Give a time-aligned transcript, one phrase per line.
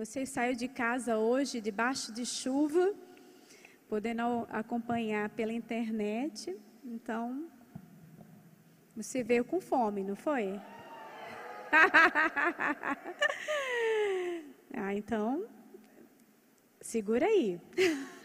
[0.00, 2.94] Você saiu de casa hoje debaixo de chuva,
[3.86, 6.56] podendo acompanhar pela internet.
[6.82, 7.44] Então,
[8.96, 10.58] você veio com fome, não foi?
[14.72, 15.44] ah, então,
[16.80, 17.60] segura aí.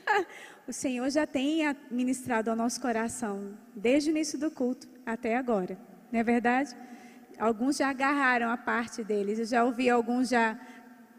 [0.66, 5.78] o Senhor já tem ministrado ao nosso coração, desde o início do culto até agora,
[6.10, 6.73] não é verdade?
[7.38, 10.57] Alguns já agarraram a parte deles, eu já ouvi alguns já,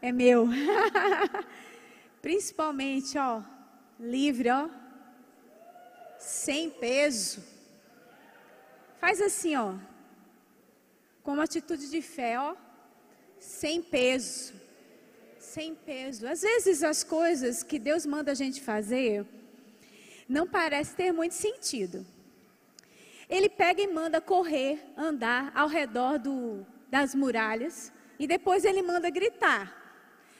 [0.07, 0.47] é meu.
[2.21, 3.41] Principalmente, ó,
[3.99, 4.69] livre, ó,
[6.17, 7.43] sem peso.
[8.99, 9.75] Faz assim, ó,
[11.23, 12.55] com uma atitude de fé, ó,
[13.39, 14.53] sem peso.
[15.39, 16.27] Sem peso.
[16.27, 19.25] Às vezes as coisas que Deus manda a gente fazer
[20.27, 22.05] não parece ter muito sentido.
[23.29, 29.09] Ele pega e manda correr, andar ao redor do, das muralhas e depois ele manda
[29.09, 29.76] gritar.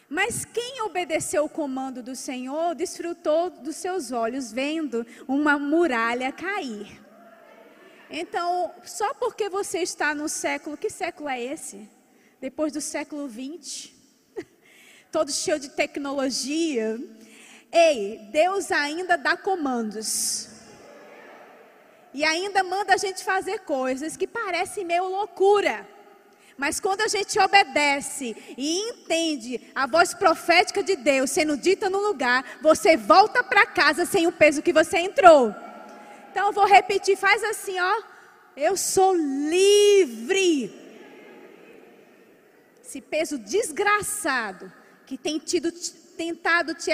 [0.09, 7.01] Mas quem obedeceu o comando do Senhor desfrutou dos seus olhos vendo uma muralha cair.
[8.09, 11.89] Então, só porque você está no século, que século é esse?
[12.39, 13.93] Depois do século 20,
[15.11, 16.97] todo cheio de tecnologia.
[17.69, 20.49] Ei, Deus ainda dá comandos.
[22.13, 25.96] E ainda manda a gente fazer coisas que parecem meio loucura.
[26.57, 31.99] Mas quando a gente obedece e entende a voz profética de Deus sendo dita no
[31.99, 35.53] lugar, você volta para casa sem o peso que você entrou.
[36.31, 38.01] Então eu vou repetir, faz assim, ó.
[38.55, 40.73] Eu sou livre.
[42.83, 44.73] Esse peso desgraçado
[45.05, 45.71] que tem tido
[46.17, 46.91] tentado te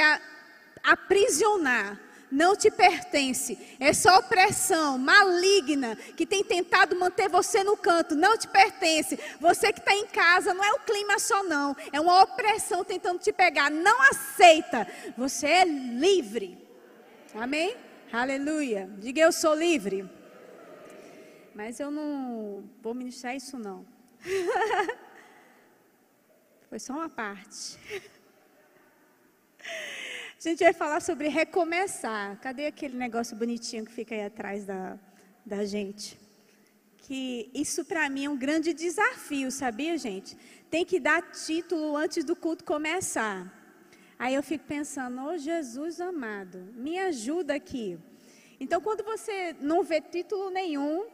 [0.83, 1.97] aprisionar
[2.33, 3.57] não te pertence.
[3.79, 9.19] Essa opressão maligna que tem tentado manter você no canto não te pertence.
[9.39, 11.75] Você que está em casa, não é o clima só, não.
[11.91, 13.69] É uma opressão tentando te pegar.
[13.69, 14.87] Não aceita.
[15.15, 16.57] Você é livre.
[17.35, 17.77] Amém?
[18.11, 18.89] Aleluia.
[18.97, 20.09] Diga eu sou livre.
[21.53, 23.85] Mas eu não vou ministrar isso, não.
[26.67, 27.77] Foi só uma parte.
[30.45, 32.37] A gente vai falar sobre recomeçar.
[32.41, 34.99] Cadê aquele negócio bonitinho que fica aí atrás da,
[35.45, 36.19] da gente?
[36.97, 40.37] Que isso para mim é um grande desafio, sabia, gente?
[40.69, 43.57] Tem que dar título antes do culto começar.
[44.19, 47.97] Aí eu fico pensando, ô oh, Jesus amado, me ajuda aqui.
[48.59, 51.07] Então, quando você não vê título nenhum,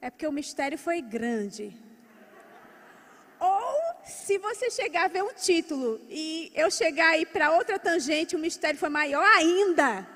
[0.00, 1.76] é porque o mistério foi grande.
[3.40, 8.34] Ou se você chegar a ver um título e eu chegar aí para outra tangente,
[8.34, 10.06] o mistério foi maior ainda.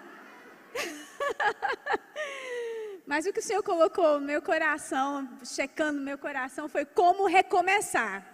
[3.07, 8.27] Mas o que o Senhor colocou no meu coração, checando meu coração, foi como recomeçar.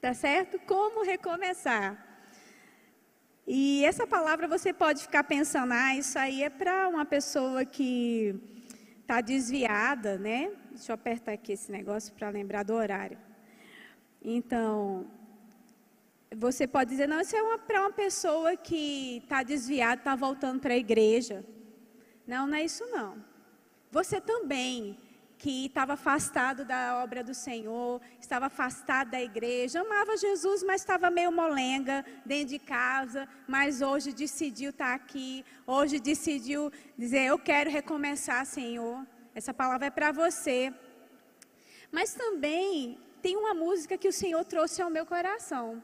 [0.00, 0.58] Tá certo?
[0.60, 2.06] Como recomeçar.
[3.46, 8.34] E essa palavra você pode ficar pensando, ah, isso aí é para uma pessoa que
[9.00, 10.50] está desviada, né?
[10.70, 13.27] Deixa eu apertar aqui esse negócio para lembrar do horário.
[14.22, 15.06] Então,
[16.36, 20.74] você pode dizer, não, isso é para uma pessoa que está desviada, está voltando para
[20.74, 21.44] a igreja.
[22.26, 23.24] Não, não é isso não.
[23.90, 24.98] Você também,
[25.38, 31.10] que estava afastado da obra do Senhor, estava afastado da igreja, amava Jesus, mas estava
[31.10, 37.38] meio molenga dentro de casa, mas hoje decidiu estar tá aqui, hoje decidiu dizer, eu
[37.38, 39.06] quero recomeçar, Senhor.
[39.34, 40.74] Essa palavra é para você.
[41.90, 45.82] Mas também tem uma música que o Senhor trouxe ao meu coração.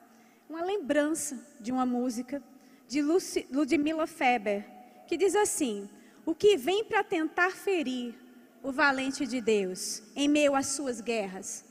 [0.49, 2.43] Uma lembrança de uma música
[2.87, 4.65] de Luci, Ludmila Feber,
[5.07, 5.89] que diz assim:
[6.25, 8.15] O que vem para tentar ferir
[8.63, 11.65] o valente de Deus em meio às suas guerras?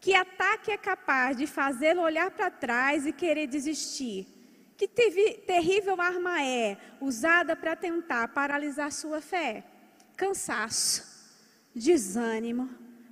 [0.00, 4.26] Que ataque é capaz de fazê-lo olhar para trás e querer desistir?
[4.76, 9.64] Que terrível arma é usada para tentar paralisar sua fé?
[10.16, 11.04] Cansaço,
[11.74, 12.68] desânimo,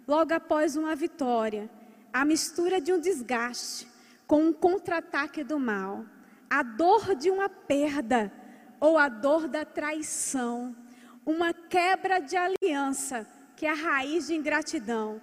[0.06, 1.70] logo após uma vitória
[2.12, 3.88] a mistura de um desgaste
[4.26, 6.04] com um contra-ataque do mal,
[6.48, 8.32] a dor de uma perda
[8.78, 10.74] ou a dor da traição,
[11.24, 13.26] uma quebra de aliança,
[13.56, 15.20] que é a raiz de ingratidão.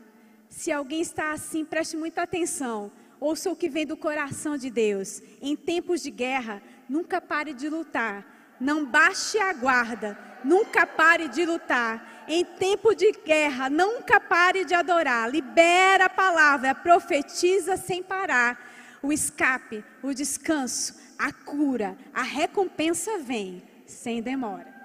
[0.47, 2.91] Se alguém está assim, preste muita atenção.
[3.19, 5.21] Ouça o que vem do coração de Deus.
[5.41, 8.55] Em tempos de guerra, nunca pare de lutar.
[8.59, 10.17] Não baixe a guarda.
[10.43, 15.29] Nunca pare de lutar em tempo de guerra, nunca pare de adorar.
[15.29, 18.59] Libera a palavra, profetiza sem parar.
[19.01, 24.75] O escape, o descanso, a cura, a recompensa vem sem demora.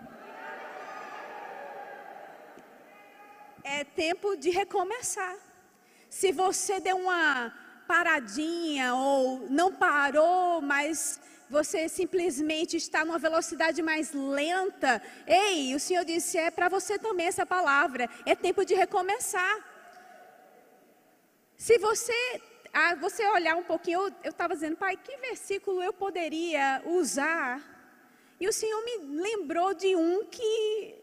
[3.65, 5.37] É tempo de recomeçar.
[6.09, 7.53] Se você deu uma
[7.87, 11.21] paradinha ou não parou, mas
[11.53, 15.03] você simplesmente está numa velocidade mais lenta.
[15.27, 18.09] Ei, o Senhor disse: é para você também essa palavra.
[18.25, 19.55] É tempo de recomeçar.
[21.57, 22.21] Se você,
[22.73, 27.51] ah, você olhar um pouquinho, eu estava dizendo, pai, que versículo eu poderia usar?
[28.41, 28.97] E o Senhor me
[29.29, 30.95] lembrou de um que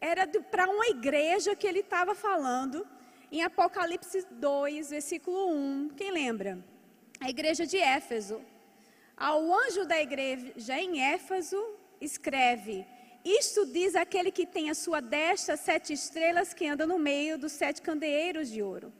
[0.00, 2.86] era para uma igreja que ele estava falando,
[3.30, 5.90] em Apocalipse 2, versículo 1.
[5.96, 6.58] Quem lembra?
[7.20, 8.51] A igreja de Éfeso.
[9.22, 11.56] Ao anjo da igreja em Éfeso,
[12.00, 12.84] escreve:
[13.24, 17.52] Isto diz aquele que tem a sua destra sete estrelas que anda no meio dos
[17.52, 18.92] sete candeeiros de ouro.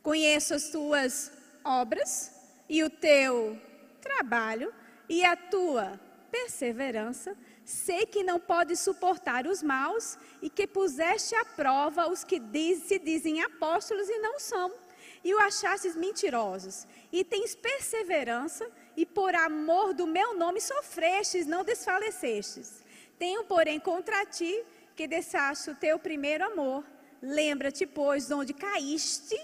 [0.00, 1.32] Conheço as tuas
[1.64, 2.32] obras
[2.68, 3.60] e o teu
[4.00, 4.72] trabalho
[5.08, 5.98] e a tua
[6.30, 7.36] perseverança
[7.68, 12.84] Sei que não pode suportar os maus e que puseste à prova os que diz,
[12.84, 14.72] se dizem apóstolos e não são,
[15.22, 16.86] e o achastes mentirosos.
[17.12, 18.66] E tens perseverança,
[19.00, 22.82] e por amor do meu nome sofrestes, não desfalecestes.
[23.16, 24.52] Tenho, porém, contra ti
[24.96, 26.84] que deixaste o teu primeiro amor.
[27.22, 29.38] Lembra-te, pois, de onde caíste,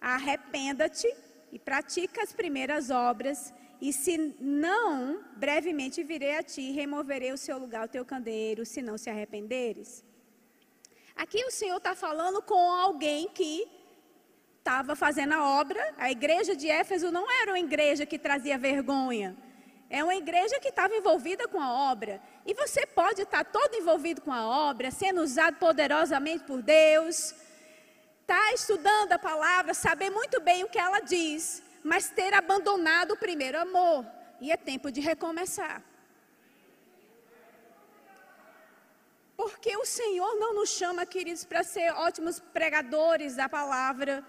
[0.00, 1.08] arrependa-te
[1.52, 7.38] e pratica as primeiras obras e se não, brevemente virei a ti e removerei o
[7.38, 10.04] seu lugar, o teu candeeiro, se não se arrependeres.
[11.14, 13.68] Aqui o Senhor está falando com alguém que
[14.70, 15.82] estava fazendo a obra.
[15.98, 19.36] A igreja de Éfeso não era uma igreja que trazia vergonha.
[19.98, 22.22] É uma igreja que estava envolvida com a obra.
[22.46, 27.34] E você pode estar todo envolvido com a obra, sendo usado poderosamente por Deus,
[28.20, 33.14] estar tá estudando a palavra, saber muito bem o que ela diz, mas ter abandonado
[33.14, 34.06] o primeiro amor.
[34.40, 35.82] E é tempo de recomeçar.
[39.36, 44.24] Porque o Senhor não nos chama, queridos, para ser ótimos pregadores da palavra.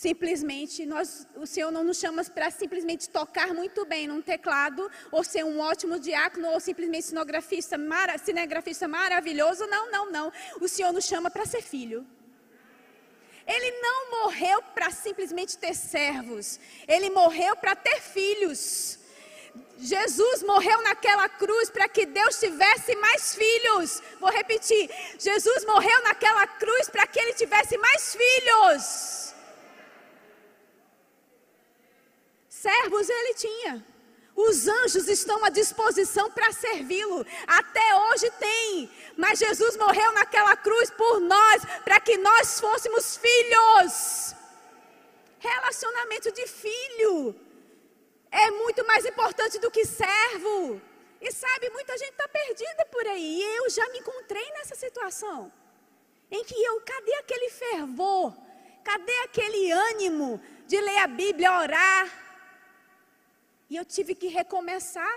[0.00, 5.22] Simplesmente, nós, o Senhor não nos chama para simplesmente tocar muito bem num teclado, ou
[5.22, 9.66] ser um ótimo diácono, ou simplesmente cinegrafista, mara, cinegrafista maravilhoso.
[9.66, 10.32] Não, não, não.
[10.58, 12.06] O Senhor nos chama para ser filho.
[13.46, 16.58] Ele não morreu para simplesmente ter servos,
[16.88, 18.98] ele morreu para ter filhos.
[19.76, 24.02] Jesus morreu naquela cruz para que Deus tivesse mais filhos.
[24.18, 24.88] Vou repetir:
[25.18, 29.19] Jesus morreu naquela cruz para que ele tivesse mais filhos.
[32.60, 33.86] Servos ele tinha.
[34.36, 37.24] Os anjos estão à disposição para servi-lo.
[37.46, 38.90] Até hoje tem.
[39.16, 44.34] Mas Jesus morreu naquela cruz por nós, para que nós fôssemos filhos.
[45.38, 47.34] Relacionamento de filho
[48.30, 50.82] é muito mais importante do que servo.
[51.18, 53.40] E sabe, muita gente está perdida por aí.
[53.40, 55.50] E eu já me encontrei nessa situação.
[56.30, 58.36] Em que eu, cadê aquele fervor?
[58.84, 62.29] Cadê aquele ânimo de ler a Bíblia, orar?
[63.70, 65.16] E eu tive que recomeçar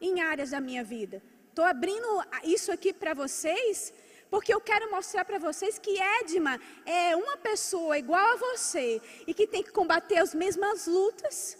[0.00, 1.20] em áreas da minha vida.
[1.48, 2.08] Estou abrindo
[2.44, 3.92] isso aqui para vocês,
[4.30, 9.34] porque eu quero mostrar para vocês que Edma é uma pessoa igual a você e
[9.34, 11.58] que tem que combater as mesmas lutas,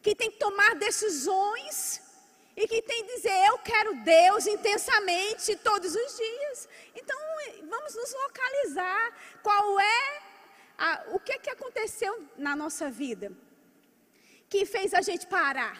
[0.00, 2.00] que tem que tomar decisões
[2.56, 6.68] e que tem que dizer eu quero Deus intensamente todos os dias.
[6.94, 7.18] Então
[7.68, 9.12] vamos nos localizar.
[9.42, 10.22] Qual é
[10.76, 13.32] a, o que, que aconteceu na nossa vida?
[14.48, 15.76] Que fez a gente parar,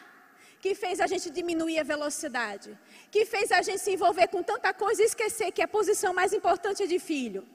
[0.61, 2.77] que fez a gente diminuir a velocidade,
[3.11, 6.33] que fez a gente se envolver com tanta coisa e esquecer que a posição mais
[6.33, 7.47] importante é de filho.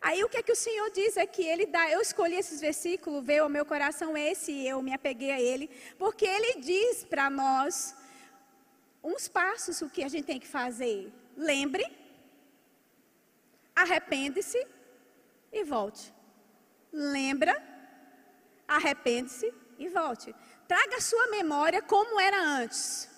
[0.00, 1.44] Aí o que é que o Senhor diz aqui?
[1.44, 5.30] Ele dá, eu escolhi esses versículos, veio ao meu coração esse e eu me apeguei
[5.30, 7.94] a ele, porque ele diz para nós
[9.04, 11.12] uns passos o que a gente tem que fazer.
[11.36, 11.84] Lembre,
[13.74, 14.66] arrepende-se
[15.52, 16.14] e volte.
[16.90, 17.54] Lembra,
[18.76, 20.34] arrepende-se e volte.
[20.68, 23.08] Traga a sua memória como era antes.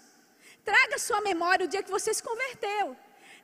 [0.65, 2.97] Traga a sua memória o dia que você se converteu.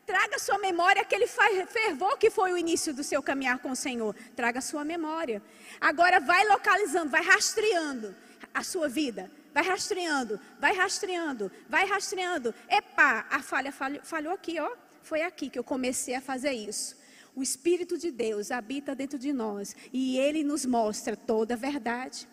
[0.07, 3.77] Traga a sua memória aquele fervor que foi o início do seu caminhar com o
[3.77, 4.15] Senhor.
[4.35, 5.43] Traga a sua memória.
[5.79, 8.17] Agora vai localizando, vai rastreando
[8.55, 9.31] a sua vida.
[9.53, 12.55] Vai rastreando, vai rastreando, vai rastreando.
[12.69, 14.71] Epa, a falha falhou, falhou aqui, ó.
[15.03, 16.97] Foi aqui que eu comecei a fazer isso.
[17.39, 22.27] O Espírito de Deus habita dentro de nós e ele nos mostra toda a verdade.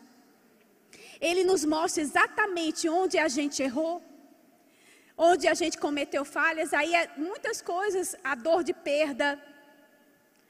[1.21, 4.01] Ele nos mostra exatamente onde a gente errou,
[5.15, 6.73] onde a gente cometeu falhas.
[6.73, 9.39] Aí é muitas coisas, a dor de perda,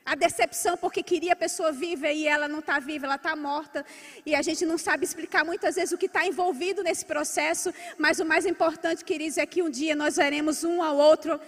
[0.06, 3.86] a decepção porque queria a pessoa viva e ela não está viva, ela está morta.
[4.26, 7.74] E a gente não sabe explicar muitas vezes o que está envolvido nesse processo.
[7.98, 11.42] Mas o mais importante, queridos, é que um dia nós veremos um ao outro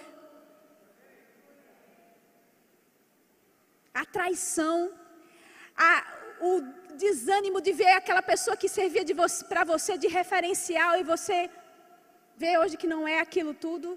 [4.02, 4.78] a traição,
[5.76, 5.92] a,
[6.50, 6.54] o
[7.04, 9.04] desânimo de ver aquela pessoa que servia
[9.50, 11.50] para você de referencial e você
[12.42, 13.90] vê hoje que não é aquilo tudo.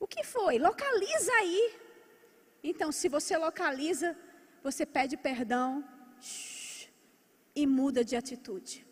[0.00, 0.54] O que foi?
[0.58, 1.62] Localiza aí.
[2.70, 4.16] Então, se você localiza,
[4.66, 5.68] você pede perdão
[6.20, 6.88] shh,
[7.54, 8.86] e muda de atitude.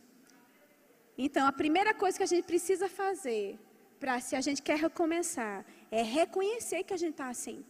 [1.16, 3.58] Então, a primeira coisa que a gente precisa fazer,
[3.98, 7.64] para se a gente quer recomeçar, é reconhecer que a gente está assim.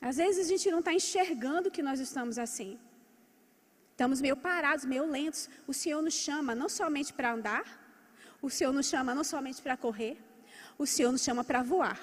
[0.00, 2.78] Às vezes a gente não está enxergando que nós estamos assim.
[3.92, 5.48] Estamos meio parados, meio lentos.
[5.66, 7.64] O Senhor nos chama não somente para andar,
[8.42, 10.18] o Senhor nos chama não somente para correr,
[10.78, 11.98] o Senhor nos chama para voar.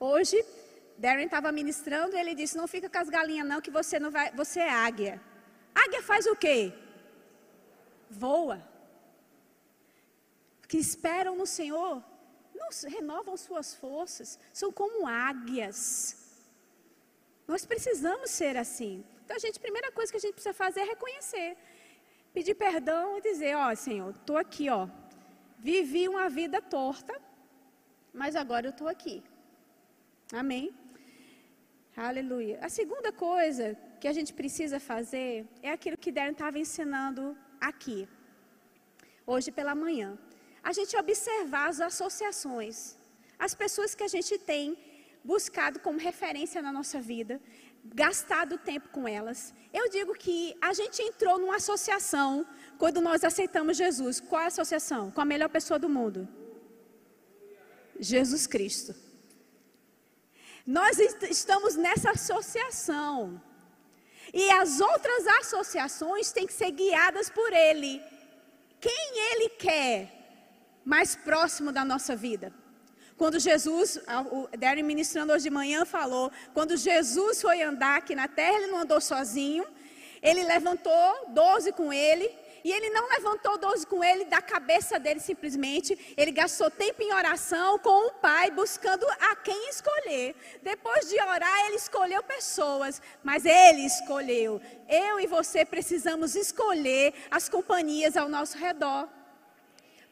[0.00, 0.42] Hoje,
[0.96, 4.10] Darren estava ministrando e ele disse: Não fica com as galinhas, não, que você não
[4.10, 4.30] vai.
[4.32, 5.20] Você é águia.
[5.74, 6.72] Águia faz o quê?
[8.08, 8.62] Voa.
[10.66, 12.02] Que esperam no Senhor,
[12.68, 16.16] não renovam suas forças, são como águias.
[17.46, 19.04] Nós precisamos ser assim.
[19.24, 21.56] Então, a gente, a primeira coisa que a gente precisa fazer é reconhecer,
[22.32, 24.88] pedir perdão e dizer: Ó, oh, Senhor, estou aqui, ó.
[25.58, 27.20] Vivi uma vida torta,
[28.12, 29.24] mas agora eu estou aqui.
[30.32, 30.74] Amém?
[31.96, 32.58] Aleluia.
[32.62, 38.08] A segunda coisa que a gente precisa fazer é aquilo que Darren estava ensinando aqui,
[39.26, 40.16] hoje pela manhã.
[40.68, 42.94] A gente observar as associações,
[43.38, 44.76] as pessoas que a gente tem
[45.24, 47.40] buscado como referência na nossa vida,
[47.82, 49.54] gastado tempo com elas.
[49.72, 52.46] Eu digo que a gente entrou numa associação
[52.76, 54.20] quando nós aceitamos Jesus.
[54.20, 55.10] Qual é a associação?
[55.10, 56.28] Com a melhor pessoa do mundo?
[57.98, 58.94] Jesus Cristo.
[60.66, 60.98] Nós
[61.38, 63.42] estamos nessa associação.
[64.34, 68.02] E as outras associações têm que ser guiadas por Ele.
[68.78, 70.17] Quem Ele quer
[70.88, 72.50] mais próximo da nossa vida?
[73.14, 74.00] Quando Jesus,
[74.32, 78.68] o Darren ministrando hoje de manhã falou, quando Jesus foi andar aqui na terra, ele
[78.68, 79.66] não andou sozinho,
[80.22, 82.26] ele levantou doze com ele,
[82.64, 87.12] e ele não levantou doze com ele da cabeça dele simplesmente, ele gastou tempo em
[87.12, 90.34] oração com o Pai, buscando a quem escolher.
[90.62, 94.60] Depois de orar, ele escolheu pessoas, mas ele escolheu.
[94.88, 99.17] Eu e você precisamos escolher as companhias ao nosso redor.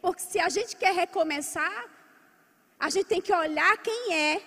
[0.01, 1.85] Porque se a gente quer recomeçar,
[2.79, 4.43] a gente tem que olhar quem é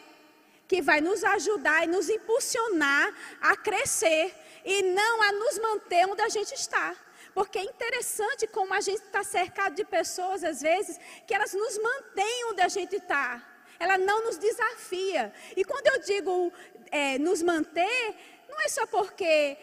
[0.67, 6.21] que vai nos ajudar e nos impulsionar a crescer e não a nos manter onde
[6.21, 6.95] a gente está.
[7.33, 11.77] Porque é interessante como a gente está cercado de pessoas, às vezes, que elas nos
[11.81, 13.43] mantêm onde a gente está.
[13.79, 15.33] Ela não nos desafia.
[15.55, 16.53] E quando eu digo
[16.91, 18.15] é, nos manter,
[18.47, 19.57] não é só porque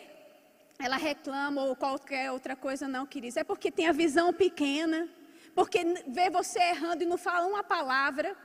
[0.78, 3.36] ela reclama ou qualquer outra coisa, não, queridos.
[3.36, 5.08] É porque tem a visão pequena.
[5.56, 8.36] Porque vê você errando e não fala uma palavra.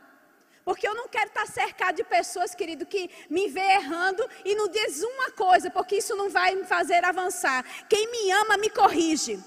[0.64, 4.70] Porque eu não quero estar cercado de pessoas, querido, que me vê errando e não
[4.70, 7.66] diz uma coisa, porque isso não vai me fazer avançar.
[7.90, 9.44] Quem me ama, me corrige.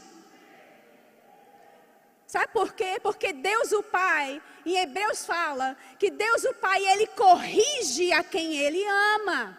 [2.26, 2.99] Sabe por quê?
[3.02, 8.56] Porque Deus o Pai, em Hebreus fala que Deus o Pai, ele corrige a quem
[8.56, 9.56] ele ama.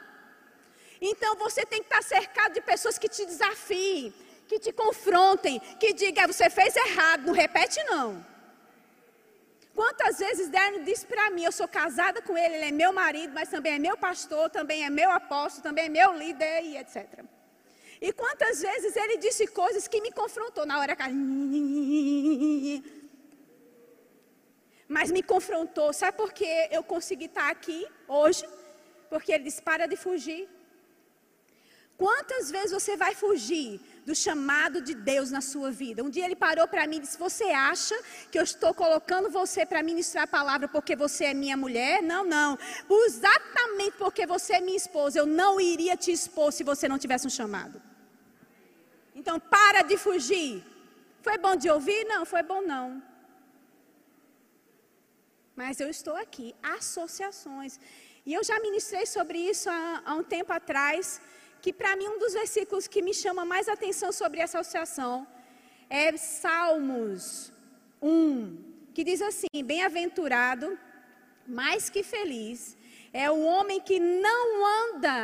[1.01, 4.13] Então você tem que estar cercado de pessoas que te desafiem,
[4.47, 8.25] que te confrontem, que digam, ah, você fez errado, não repete não.
[9.73, 13.33] Quantas vezes Darno disse para mim, eu sou casada com ele, ele é meu marido,
[13.33, 17.25] mas também é meu pastor, também é meu apóstolo, também é meu líder e etc.
[18.01, 21.03] E quantas vezes ele disse coisas que me confrontou na hora que
[24.87, 25.91] mas me confrontou.
[25.91, 28.45] Sabe por que eu consegui estar aqui hoje?
[29.09, 30.47] Porque ele disse: para de fugir.
[31.97, 36.03] Quantas vezes você vai fugir do chamado de Deus na sua vida?
[36.03, 37.95] Um dia ele parou para mim e disse: Você acha
[38.31, 42.03] que eu estou colocando você para ministrar a palavra porque você é minha mulher?
[42.03, 42.57] Não, não.
[43.07, 45.19] Exatamente porque você é minha esposa.
[45.19, 47.81] Eu não iria te expor se você não tivesse um chamado.
[49.15, 50.63] Então, para de fugir.
[51.21, 52.01] Foi bom de ouvir?
[52.05, 53.01] Não, foi bom não.
[55.55, 56.53] Mas eu estou aqui.
[56.77, 57.79] Associações.
[58.25, 61.21] E eu já ministrei sobre isso há, há um tempo atrás
[61.65, 65.13] que para mim um dos versículos que me chama mais atenção sobre essa associação
[65.89, 67.51] é Salmos
[67.99, 70.67] 1, que diz assim: Bem-aventurado,
[71.61, 72.77] mais que feliz,
[73.11, 74.45] é o homem que não
[74.81, 75.17] anda.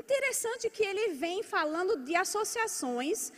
[0.00, 3.32] Interessante que ele vem falando de associações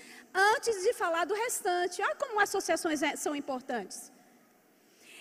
[0.52, 2.02] antes de falar do restante.
[2.02, 4.12] Olha como associações é, são importantes.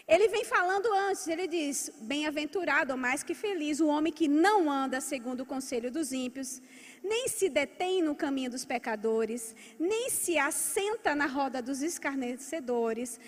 [0.05, 4.99] Ele vem falando antes, ele diz: Bem-aventurado, mais que feliz, o homem que não anda
[4.99, 6.61] segundo o conselho dos ímpios,
[7.03, 13.19] nem se detém no caminho dos pecadores, nem se assenta na roda dos escarnecedores.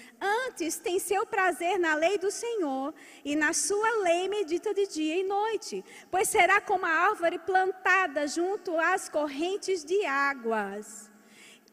[0.47, 5.17] Antes tem seu prazer na lei do Senhor, e na sua lei medita de dia
[5.17, 5.83] e noite.
[6.09, 11.13] Pois será como a árvore plantada junto às correntes de águas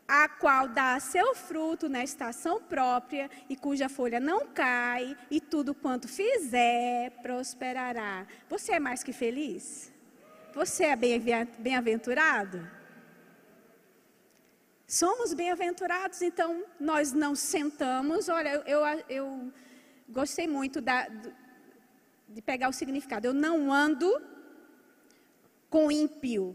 [0.06, 5.74] a qual dá seu fruto na estação própria e cuja folha não cai, e tudo
[5.74, 8.26] quanto fizer prosperará.
[8.48, 9.91] Você é mais que feliz?
[10.54, 12.68] Você é bem-aventurado?
[14.86, 18.28] Somos bem-aventurados, então nós não sentamos.
[18.28, 19.52] Olha, eu, eu,
[20.08, 21.08] gostei muito da,
[22.28, 23.26] de pegar o significado.
[23.26, 24.10] Eu não ando
[25.70, 26.54] com ímpio.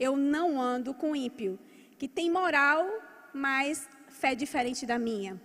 [0.00, 1.58] Eu não ando com ímpio
[1.98, 2.86] que tem moral,
[3.32, 5.40] mas fé diferente da minha,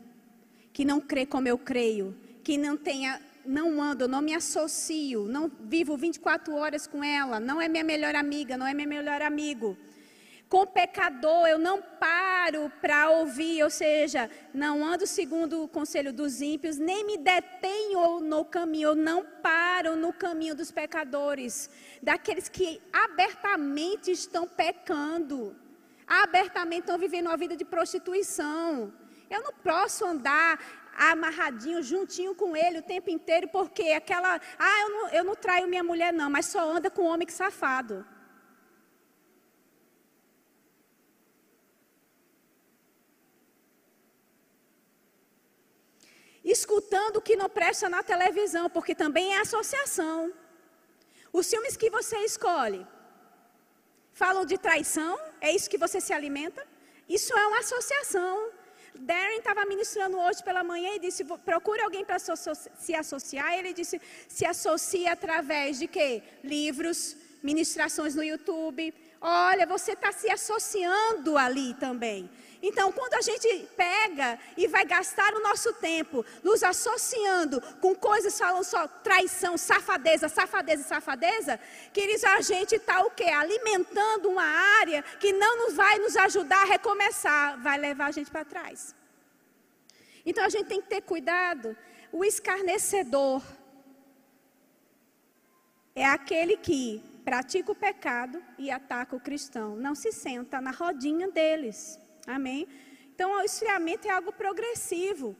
[0.74, 5.51] que não crê como eu creio, que não tenha, não ando, não me associo, não
[5.62, 9.77] vivo 24 horas com ela, não é minha melhor amiga, não é meu melhor amigo.
[10.48, 16.41] Com pecador eu não paro para ouvir, ou seja, não ando segundo o conselho dos
[16.41, 21.70] ímpios, nem me detenho no caminho, eu não paro no caminho dos pecadores,
[22.01, 25.56] daqueles que abertamente estão pecando
[26.10, 28.91] abertamente estão vivendo uma vida de prostituição.
[29.29, 30.60] Eu não posso andar
[31.00, 35.68] amarradinho, juntinho com ele o tempo inteiro, porque aquela, ah, eu não, eu não traio
[35.68, 38.06] minha mulher não, mas só anda com homem que safado.
[46.44, 50.34] Escutando o que não presta na televisão, porque também é associação.
[51.32, 52.86] Os filmes que você escolhe,
[54.12, 56.65] falam de traição, é isso que você se alimenta?
[57.08, 58.51] Isso é uma associação.
[58.96, 63.53] Darren estava ministrando hoje pela manhã e disse: procure alguém para se associar.
[63.53, 66.24] Ele disse: se associa através de quê?
[66.43, 68.93] Livros, ministrações no YouTube.
[69.22, 72.29] Olha, você está se associando ali também.
[72.61, 73.47] Então, quando a gente
[73.77, 80.27] pega e vai gastar o nosso tempo nos associando com coisas falam só traição, safadeza,
[80.27, 81.59] safadeza, safadeza,
[81.93, 83.25] queridos, a gente está o quê?
[83.25, 88.29] Alimentando uma área que não nos vai nos ajudar a recomeçar, vai levar a gente
[88.29, 88.93] para trás.
[90.25, 91.77] Então a gente tem que ter cuidado.
[92.11, 93.41] O escarnecedor
[95.95, 99.77] é aquele que pratica o pecado e ataca o cristão.
[99.77, 102.00] Não se senta na rodinha deles.
[102.37, 102.68] Amém?
[103.11, 105.35] Então, o esfriamento é algo progressivo.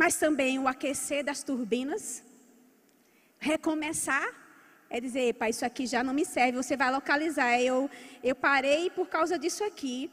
[0.00, 2.24] Mas também o aquecer das turbinas.
[3.38, 4.28] Recomeçar
[4.90, 6.62] é dizer, epa, isso aqui já não me serve.
[6.62, 7.60] Você vai localizar.
[7.60, 7.88] Eu,
[8.24, 10.10] eu parei por causa disso aqui.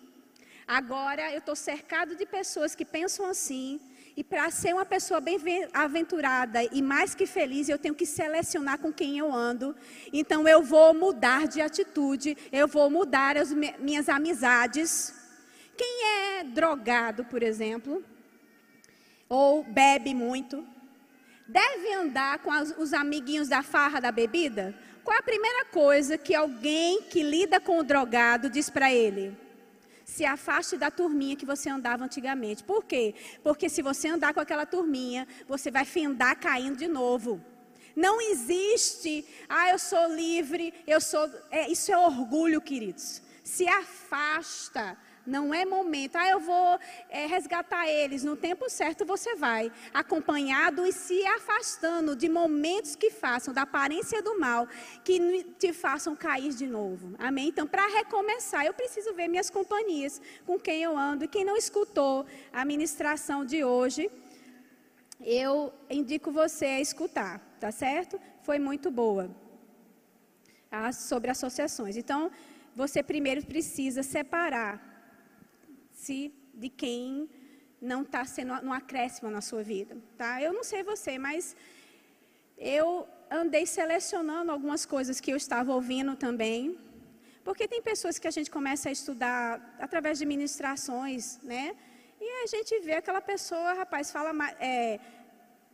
[0.67, 3.79] Agora eu estou cercado de pessoas que pensam assim.
[4.15, 5.37] E para ser uma pessoa bem
[5.73, 9.75] aventurada e mais que feliz, eu tenho que selecionar com quem eu ando.
[10.13, 15.24] Então eu vou mudar de atitude, eu vou mudar as minhas amizades.
[15.77, 18.03] Quem é drogado, por exemplo,
[19.27, 20.65] ou bebe muito,
[21.47, 24.73] deve andar com as, os amiguinhos da farra da bebida?
[25.03, 29.37] Qual a primeira coisa que alguém que lida com o drogado diz para ele?
[30.03, 32.63] Se afaste da turminha que você andava antigamente.
[32.63, 33.13] Por quê?
[33.43, 37.43] Porque se você andar com aquela turminha, você vai findar caindo de novo.
[37.95, 41.29] Não existe, ah, eu sou livre, eu sou.
[41.49, 43.21] É, isso é orgulho, queridos.
[43.43, 48.23] Se afasta não é momento, ah, eu vou é, resgatar eles.
[48.23, 54.21] No tempo certo você vai, acompanhado e se afastando de momentos que façam, da aparência
[54.21, 54.67] do mal,
[55.03, 57.15] que te façam cair de novo.
[57.17, 57.49] Amém?
[57.49, 61.25] Então, para recomeçar, eu preciso ver minhas companhias, com quem eu ando.
[61.25, 64.09] E quem não escutou a ministração de hoje,
[65.19, 68.19] eu indico você a escutar, tá certo?
[68.43, 69.29] Foi muito boa.
[70.71, 71.95] Ah, sobre associações.
[71.95, 72.29] Então,
[72.75, 74.94] você primeiro precisa separar
[76.05, 76.21] se
[76.53, 77.29] de quem
[77.91, 80.31] não está sendo um acréscimo na sua vida, tá?
[80.47, 81.55] Eu não sei você, mas
[82.57, 83.07] eu
[83.41, 86.77] andei selecionando algumas coisas que eu estava ouvindo também,
[87.43, 91.65] porque tem pessoas que a gente começa a estudar através de ministrações, né?
[92.21, 94.99] E a gente vê aquela pessoa, rapaz, fala é,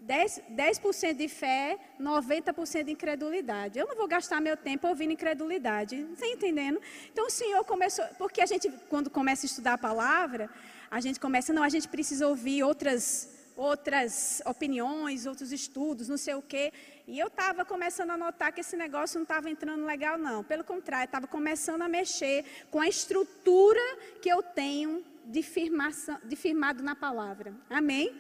[0.06, 3.78] 10%, 10 de fé, 90% de incredulidade.
[3.78, 6.08] Eu não vou gastar meu tempo ouvindo incredulidade.
[6.14, 6.82] Está entendendo?
[7.12, 10.50] Então o Senhor começou, porque a gente, quando começa a estudar a palavra,
[10.90, 16.34] a gente começa, não, a gente precisa ouvir outras, outras opiniões, outros estudos, não sei
[16.34, 16.74] o quê.
[17.08, 20.44] E eu estava começando a notar que esse negócio não estava entrando legal, não.
[20.44, 23.80] Pelo contrário, estava começando a mexer com a estrutura
[24.22, 27.54] que eu tenho de, firmação, de firmado na palavra.
[27.70, 28.16] Amém?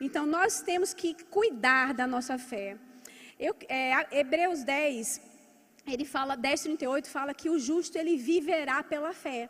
[0.00, 2.76] Então, nós temos que cuidar da nossa fé.
[3.38, 5.20] Eu, é, Hebreus 10,
[5.86, 9.48] ele fala, 10:38 fala que o justo ele viverá pela fé.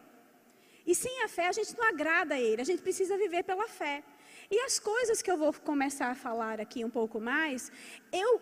[0.87, 3.69] E sem a fé a gente não agrada a ele, a gente precisa viver pela
[3.69, 4.03] fé.
[4.51, 7.71] E as coisas que eu vou começar a falar aqui um pouco mais,
[8.13, 8.41] eu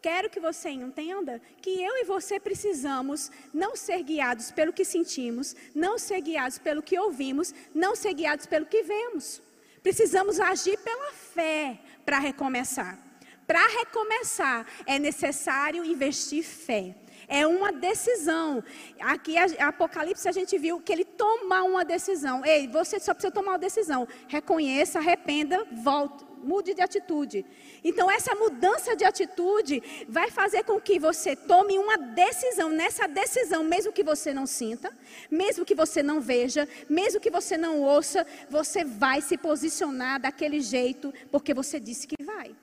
[0.00, 5.56] quero que você entenda que eu e você precisamos não ser guiados pelo que sentimos,
[5.74, 9.42] não ser guiados pelo que ouvimos, não ser guiados pelo que vemos.
[9.82, 12.98] Precisamos agir pela fé para recomeçar.
[13.46, 16.94] Para recomeçar, é necessário investir fé.
[17.26, 18.62] É uma decisão.
[19.00, 22.44] Aqui, a, Apocalipse, a gente viu que ele toma uma decisão.
[22.44, 24.06] Ei, você só precisa tomar uma decisão.
[24.28, 27.44] Reconheça, arrependa, volte, mude de atitude.
[27.82, 32.68] Então, essa mudança de atitude vai fazer com que você tome uma decisão.
[32.70, 34.96] Nessa decisão, mesmo que você não sinta,
[35.30, 40.60] mesmo que você não veja, mesmo que você não ouça, você vai se posicionar daquele
[40.60, 42.54] jeito, porque você disse que vai.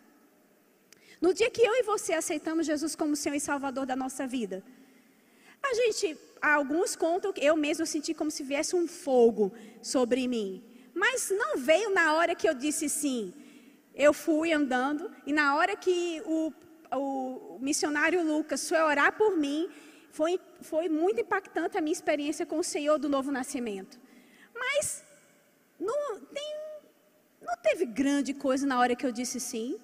[1.19, 4.63] No dia que eu e você aceitamos Jesus como Senhor e Salvador da nossa vida,
[5.63, 10.63] a gente, alguns contam que eu mesmo senti como se viesse um fogo sobre mim.
[10.93, 13.33] Mas não veio na hora que eu disse sim.
[13.97, 16.53] Eu fui andando e na hora que o,
[16.95, 19.67] o missionário Lucas foi orar por mim,
[20.11, 23.99] foi, foi muito impactante a minha experiência com o Senhor do novo nascimento.
[24.53, 25.03] Mas
[25.79, 26.55] não, tem,
[27.41, 29.79] não teve grande coisa na hora que eu disse sim.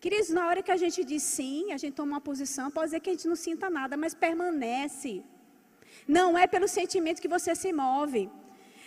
[0.00, 3.00] Queridos, na hora que a gente diz sim, a gente toma uma posição, pode dizer
[3.00, 5.22] que a gente não sinta nada, mas permanece.
[6.08, 8.30] Não é pelo sentimento que você se move.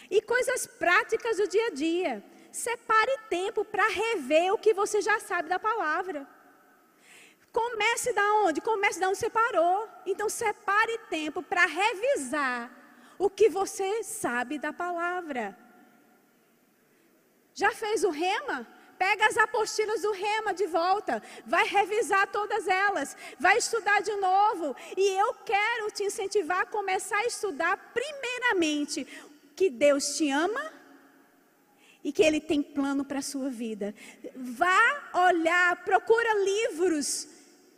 [0.10, 2.24] E coisas práticas do dia a dia.
[2.52, 6.28] Separe tempo para rever o que você já sabe da palavra.
[7.52, 8.62] Comece da onde?
[8.62, 9.88] Comece da onde você parou.
[10.06, 12.72] Então separe tempo para revisar
[13.18, 15.58] o que você sabe da palavra.
[17.54, 18.68] Já fez o rema?
[18.98, 24.76] Pega as apostilas do Rema de volta, vai revisar todas elas, vai estudar de novo.
[24.98, 29.06] E eu quero te incentivar a começar a estudar, primeiramente,
[29.56, 30.79] que Deus te ama
[32.04, 33.94] e que Ele tem plano para a sua vida.
[34.36, 37.28] Vá olhar, procura livros.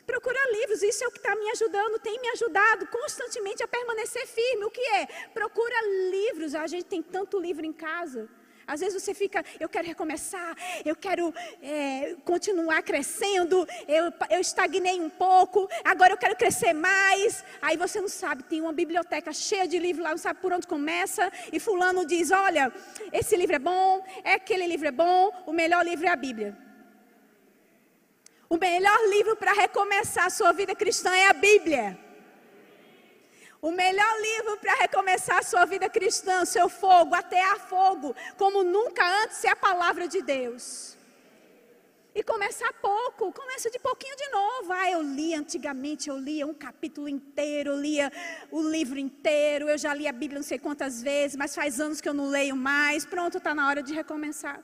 [0.06, 4.28] Procura livros, isso é o que está me ajudando, tem me ajudado constantemente a permanecer
[4.28, 4.66] firme.
[4.66, 5.06] O que é?
[5.34, 5.76] Procura
[6.12, 6.54] livros.
[6.54, 8.28] A gente tem tanto livro em casa.
[8.72, 10.56] Às vezes você fica, eu quero recomeçar,
[10.86, 17.44] eu quero é, continuar crescendo, eu, eu estagnei um pouco, agora eu quero crescer mais.
[17.62, 20.66] Aí você não sabe, tem uma biblioteca cheia de livros lá, não sabe por onde
[20.66, 21.30] começa.
[21.52, 22.72] E Fulano diz: Olha,
[23.12, 26.58] esse livro é bom, é aquele livro é bom, o melhor livro é a Bíblia.
[28.50, 32.11] O melhor livro para recomeçar a sua vida cristã é a Bíblia.
[33.62, 38.64] O melhor livro para recomeçar a sua vida cristã, seu fogo, até a fogo, como
[38.64, 40.98] nunca antes, é a palavra de Deus.
[42.14, 44.74] E começar pouco, começa de pouquinho de novo.
[44.74, 48.12] Ah, eu li antigamente, eu lia um capítulo inteiro, eu lia
[48.50, 52.02] o livro inteiro, eu já li a Bíblia não sei quantas vezes, mas faz anos
[52.02, 53.06] que eu não leio mais.
[53.06, 54.60] Pronto, está na hora de recomeçar.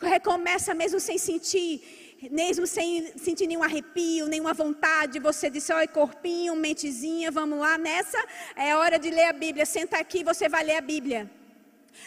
[0.00, 6.56] Recomeça mesmo sem sentir mesmo sem sentir nenhum arrepio, nenhuma vontade, você disse, oi, corpinho,
[6.56, 8.18] mentezinha, vamos lá, nessa
[8.56, 9.64] é hora de ler a Bíblia.
[9.64, 11.30] Senta aqui, você vai ler a Bíblia.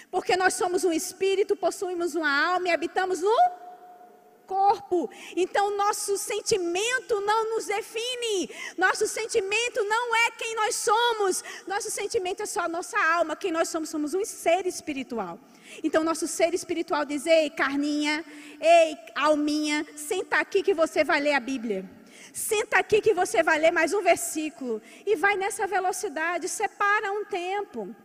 [0.10, 3.62] Porque nós somos um espírito, possuímos uma alma e habitamos no
[4.46, 5.10] corpo.
[5.36, 8.50] Então, nosso sentimento não nos define.
[8.78, 11.42] Nosso sentimento não é quem nós somos.
[11.66, 13.36] Nosso sentimento é só a nossa alma.
[13.36, 15.40] Quem nós somos, somos um ser espiritual.
[15.84, 18.24] Então, nosso ser espiritual diz: Ei, carninha,
[18.60, 21.90] ei, alminha, senta aqui que você vai ler a Bíblia.
[22.34, 24.82] Senta aqui que você vai ler mais um versículo.
[25.06, 26.48] E vai nessa velocidade.
[26.48, 27.96] Separa um tempo.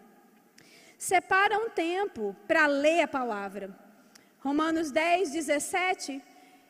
[0.99, 3.71] Separa um tempo para ler a palavra.
[4.41, 6.23] Romanos 10, 17.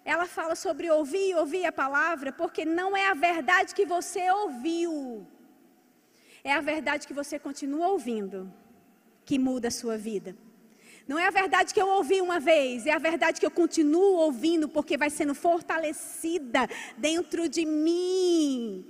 [0.05, 4.31] Ela fala sobre ouvir e ouvir a palavra, porque não é a verdade que você
[4.31, 5.27] ouviu,
[6.45, 8.53] é a verdade que você continua ouvindo
[9.25, 10.37] que muda a sua vida.
[11.07, 14.17] Não é a verdade que eu ouvi uma vez, é a verdade que eu continuo
[14.17, 18.85] ouvindo, porque vai sendo fortalecida dentro de mim.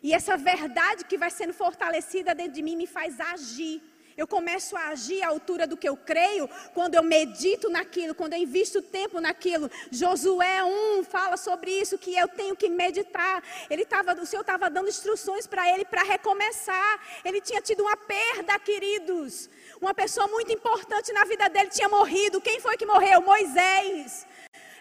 [0.00, 3.82] E essa verdade que vai sendo fortalecida dentro de mim me faz agir.
[4.16, 8.32] Eu começo a agir à altura do que eu creio quando eu medito naquilo, quando
[8.32, 9.70] eu invisto tempo naquilo.
[9.92, 13.42] Josué 1 fala sobre isso, que eu tenho que meditar.
[13.70, 17.00] Ele tava, o Senhor estava dando instruções para ele para recomeçar.
[17.24, 19.48] Ele tinha tido uma perda, queridos.
[19.80, 22.40] Uma pessoa muito importante na vida dele tinha morrido.
[22.40, 23.20] Quem foi que morreu?
[23.22, 24.26] Moisés.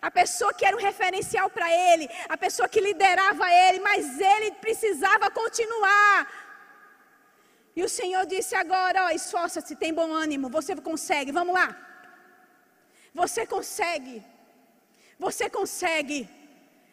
[0.02, 4.52] A pessoa que era um referencial para ele, a pessoa que liderava ele, mas ele
[4.66, 6.28] precisava continuar.
[7.76, 11.68] E o Senhor disse agora: esforça-se, tem bom ânimo, você consegue, vamos lá.
[13.14, 14.24] Você consegue,
[15.20, 16.30] você consegue.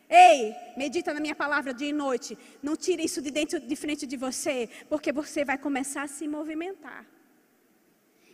[0.09, 2.39] Ei, medita na minha palavra dia e noite.
[2.63, 6.29] Não tire isso de dentro, de frente de você, porque você vai começar a se
[6.29, 7.05] movimentar.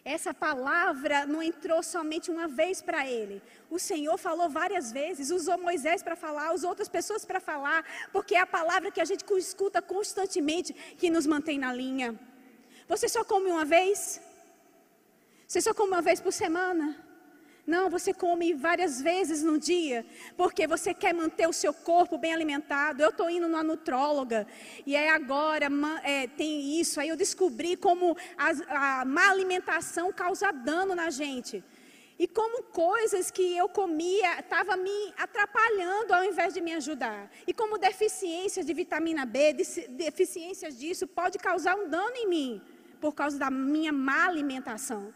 [0.04, 3.42] Essa palavra não entrou somente uma vez para ele.
[3.68, 8.34] O Senhor falou várias vezes, usou Moisés para falar, usou outras pessoas para falar, porque
[8.34, 12.18] é a palavra que a gente escuta constantemente que nos mantém na linha.
[12.88, 14.20] Você só come uma vez?
[15.46, 16.96] Você só come uma vez por semana?
[17.66, 20.04] Não, você come várias vezes no dia,
[20.36, 23.02] porque você quer manter o seu corpo bem alimentado.
[23.02, 24.46] Eu estou indo numa nutróloga,
[24.86, 25.68] e é agora
[26.02, 27.00] é, tem isso.
[27.00, 31.62] Aí eu descobri como a, a má alimentação causa dano na gente.
[32.18, 37.30] E como coisas que eu comia estavam me atrapalhando ao invés de me ajudar.
[37.46, 39.54] E como deficiência de vitamina B,
[39.88, 42.62] deficiências disso, pode causar um dano em mim,
[43.00, 45.14] por causa da minha má alimentação.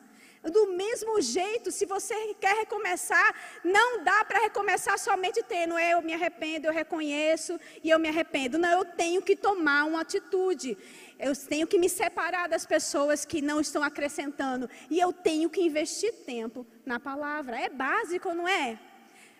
[0.53, 6.13] Do mesmo jeito, se você quer recomeçar, não dá para recomeçar somente tendo eu me
[6.13, 8.59] arrependo, eu reconheço e eu me arrependo.
[8.59, 10.77] Não, eu tenho que tomar uma atitude.
[11.19, 14.69] Eu tenho que me separar das pessoas que não estão acrescentando.
[14.91, 17.59] E eu tenho que investir tempo na palavra.
[17.59, 18.79] É básico, não é?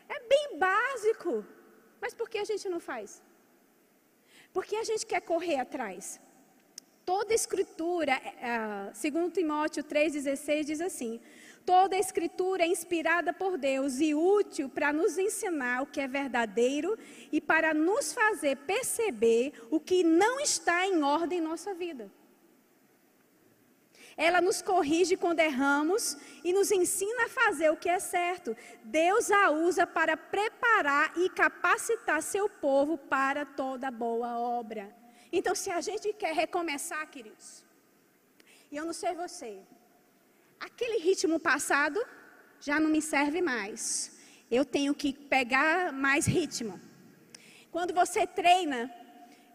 [0.09, 1.45] É bem básico.
[2.01, 3.23] Mas por que a gente não faz?
[4.55, 6.21] Porque a gente quer correr atrás.
[7.05, 11.21] Toda escritura, é, é, segundo Timóteo 3,16, diz assim:
[11.67, 16.99] toda escritura é inspirada por Deus e útil para nos ensinar o que é verdadeiro
[17.31, 22.11] e para nos fazer perceber o que não está em ordem em nossa vida.
[24.17, 28.57] Ela nos corrige quando erramos e nos ensina a fazer o que é certo.
[28.85, 35.04] Deus a usa para preparar e capacitar seu povo para toda boa obra.
[35.39, 37.65] Então, se a gente quer recomeçar, queridos,
[38.71, 39.51] e eu não sei você,
[40.67, 41.99] aquele ritmo passado
[42.67, 44.17] já não me serve mais.
[44.49, 46.81] Eu tenho que pegar mais ritmo.
[47.73, 48.81] Quando você treina,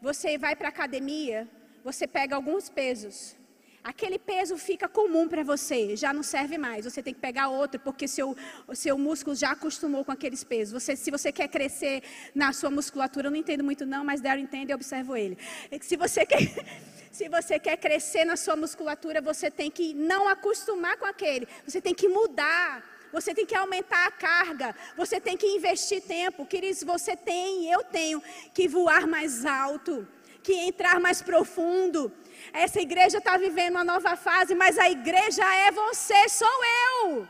[0.01, 1.47] você vai para a academia,
[1.81, 3.37] você pega alguns pesos
[3.83, 6.85] aquele peso fica comum para você, já não serve mais.
[6.85, 8.35] Você tem que pegar outro, porque seu,
[8.73, 10.73] seu músculo já acostumou com aqueles pesos.
[10.81, 12.03] Você, se você quer crescer
[12.35, 15.37] na sua musculatura, eu não entendo muito não, mas Daryl entende e observo ele.
[15.81, 16.39] Se você quer.
[17.11, 21.47] Se você quer crescer na sua musculatura, você tem que não acostumar com aquele.
[21.65, 22.85] Você tem que mudar.
[23.11, 24.75] Você tem que aumentar a carga.
[24.95, 26.45] Você tem que investir tempo.
[26.45, 28.21] Queridos, você tem, eu tenho
[28.53, 30.07] que voar mais alto,
[30.43, 32.13] que entrar mais profundo
[32.53, 37.27] essa igreja está vivendo uma nova fase, mas a igreja é você, sou eu.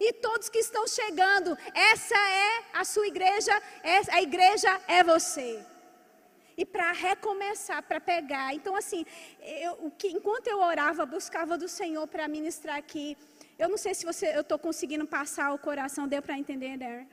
[0.00, 3.54] E todos que estão chegando, essa é a sua igreja,
[4.10, 5.62] a igreja é você.
[6.56, 8.54] E para recomeçar, para pegar.
[8.54, 9.04] Então, assim,
[9.40, 13.16] eu, enquanto eu orava, buscava do Senhor para ministrar aqui.
[13.58, 17.06] Eu não sei se você, eu estou conseguindo passar o coração, deu para entender, né?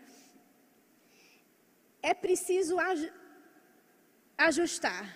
[2.02, 2.80] É preciso
[4.38, 5.16] ajustar.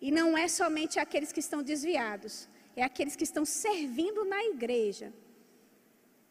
[0.00, 5.12] E não é somente aqueles que estão desviados, é aqueles que estão servindo na igreja,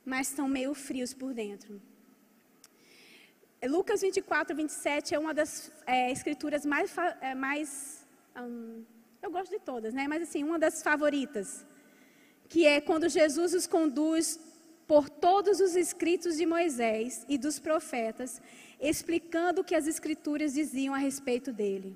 [0.06, 1.82] mas estão meio frios por dentro.
[3.65, 8.06] Lucas 24, 27 é uma das é, escrituras mais, é, mais
[8.38, 8.84] hum,
[9.21, 10.06] eu gosto de todas, né?
[10.06, 11.65] Mas assim, uma das favoritas,
[12.49, 14.38] que é quando Jesus os conduz
[14.86, 18.41] por todos os escritos de Moisés e dos profetas
[18.89, 21.95] explicando o que as escrituras diziam a respeito dele.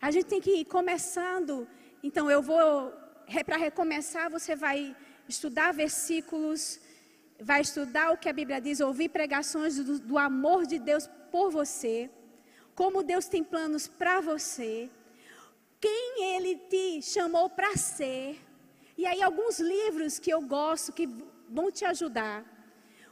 [0.00, 1.68] A gente tem que ir começando.
[2.02, 2.92] Então, eu vou,
[3.44, 4.96] para recomeçar, você vai
[5.28, 6.80] estudar versículos,
[7.38, 11.50] vai estudar o que a Bíblia diz, ouvir pregações do, do amor de Deus por
[11.50, 12.10] você,
[12.74, 14.90] como Deus tem planos para você,
[15.78, 18.38] quem Ele te chamou para ser.
[18.96, 21.06] E aí, alguns livros que eu gosto, que
[21.48, 22.44] vão te ajudar.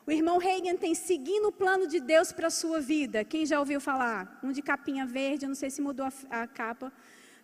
[0.09, 3.25] O irmão Reagan tem seguindo o plano de Deus para a sua vida.
[3.25, 4.41] Quem já ouviu falar?
[4.43, 6.91] Um de capinha verde, eu não sei se mudou a, a capa.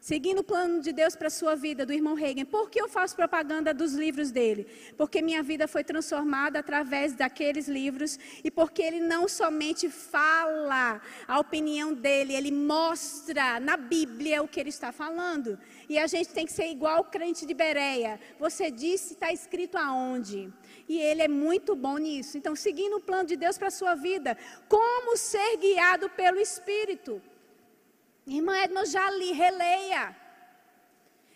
[0.01, 2.47] Seguindo o plano de Deus para a sua vida, do irmão Reagan.
[2.47, 4.67] Por que eu faço propaganda dos livros dele?
[4.97, 11.39] Porque minha vida foi transformada através daqueles livros e porque ele não somente fala a
[11.39, 15.59] opinião dele, ele mostra na Bíblia o que ele está falando.
[15.87, 18.19] E a gente tem que ser igual o crente de Bereia.
[18.39, 20.51] Você disse, está escrito aonde?
[20.89, 22.37] E ele é muito bom nisso.
[22.37, 24.37] Então, seguindo o plano de Deus para a sua vida,
[24.69, 27.23] como ser guiado pelo Espírito?
[28.27, 30.17] Irmã Edna, já li, releia.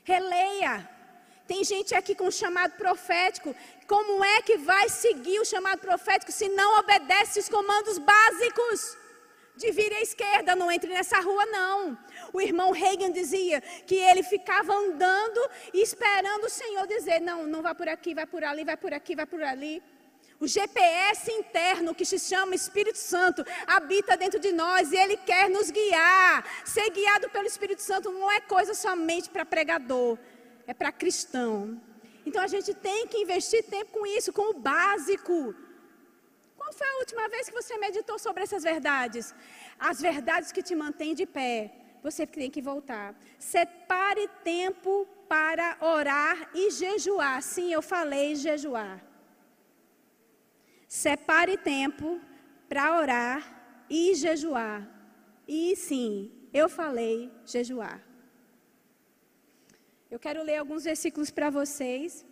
[0.05, 0.89] Releia.
[1.47, 3.55] Tem gente aqui com chamado profético.
[3.87, 8.97] Como é que vai seguir o chamado profético se não obedece os comandos básicos?
[9.57, 11.99] De vir à esquerda, não entre nessa rua, não.
[12.33, 15.41] O irmão Reagan dizia que ele ficava andando
[15.73, 18.93] e esperando o Senhor dizer: não, não vá por aqui, vai por ali, vai por
[18.93, 19.83] aqui, vai por ali.
[20.41, 25.51] O GPS interno que se chama Espírito Santo habita dentro de nós e ele quer
[25.51, 26.45] nos guiar.
[26.65, 30.17] Ser guiado pelo Espírito Santo não é coisa somente para pregador,
[30.67, 31.81] é para cristão.
[32.25, 35.55] Então a gente tem que investir tempo com isso, com o básico.
[36.57, 39.35] Qual foi a última vez que você meditou sobre essas verdades?
[39.79, 41.73] As verdades que te mantêm de pé.
[42.03, 43.15] Você tem que voltar.
[43.39, 47.43] Separe tempo para orar e jejuar.
[47.43, 49.05] Sim, eu falei jejuar.
[50.87, 52.21] Separe tempo
[52.69, 54.89] para orar e jejuar.
[55.47, 58.03] E sim, eu falei jejuar.
[60.11, 62.25] Eu quero ler alguns versículos para vocês.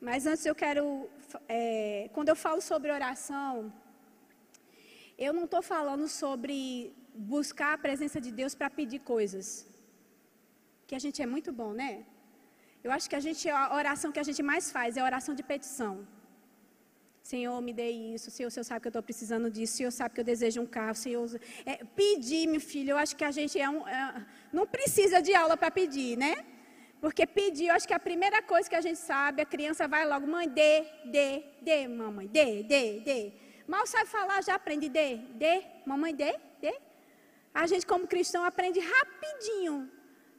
[0.00, 1.08] Mas antes eu quero,
[1.48, 3.72] é, quando eu falo sobre oração,
[5.16, 9.66] eu não estou falando sobre buscar a presença de Deus para pedir coisas.
[10.86, 12.04] Que a gente é muito bom, né?
[12.82, 15.34] Eu acho que a gente, a oração que a gente mais faz é a oração
[15.34, 16.06] de petição.
[17.22, 18.30] Senhor, me dê isso.
[18.30, 19.78] Senhor, o Senhor sabe que eu estou precisando disso.
[19.78, 20.94] Senhor sabe que eu desejo um carro.
[20.94, 21.26] Senhor,
[21.64, 25.34] é, pedir, meu filho, eu acho que a gente é um, é, não precisa de
[25.34, 26.44] aula para pedir, né?
[27.00, 30.06] Porque pedir, eu acho que a primeira coisa que a gente sabe, a criança vai
[30.06, 33.32] logo, mãe, dê, dê, dê, mamãe, dê, dê, dê.
[33.66, 36.74] Mal sabe falar, já aprende, dê, dê, mamãe, dê, dê.
[37.54, 39.88] A gente, como cristão, aprende rapidinho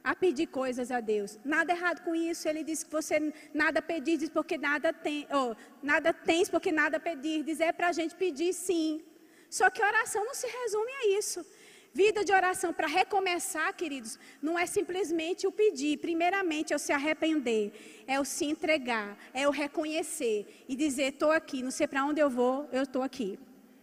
[0.04, 1.38] a pedir coisas a Deus.
[1.44, 2.48] Nada errado com isso.
[2.48, 7.00] Ele diz que você nada pedir, diz porque nada tem, oh, nada tens porque nada
[7.00, 7.42] pedir.
[7.42, 9.02] Diz é para a gente pedir sim.
[9.48, 11.44] Só que oração não se resume a isso.
[11.92, 15.96] Vida de oração para recomeçar, queridos, não é simplesmente o pedir.
[15.96, 17.72] Primeiramente é o se arrepender,
[18.06, 22.20] é o se entregar, é o reconhecer e dizer: estou aqui, não sei para onde
[22.20, 23.38] eu vou, eu estou aqui.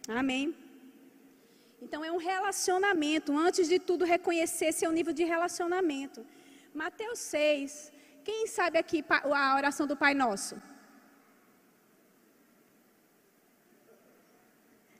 [0.07, 0.55] Amém?
[1.83, 3.37] Então é um relacionamento.
[3.47, 6.25] Antes de tudo, reconhecer seu nível de relacionamento.
[6.73, 7.91] Mateus 6.
[8.23, 10.55] Quem sabe aqui a oração do Pai Nosso?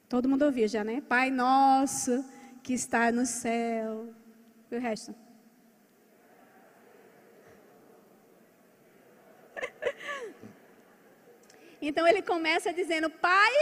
[0.09, 1.01] Todo mundo ouviu já, né?
[1.01, 2.13] Pai Nosso
[2.61, 4.13] que está no céu.
[4.69, 5.15] E o resto?
[11.85, 13.53] Então ele começa dizendo: Pai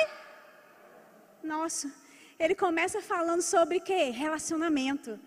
[1.42, 1.88] Nosso.
[2.44, 4.10] Ele começa falando sobre o quê?
[4.10, 5.20] Relacionamento.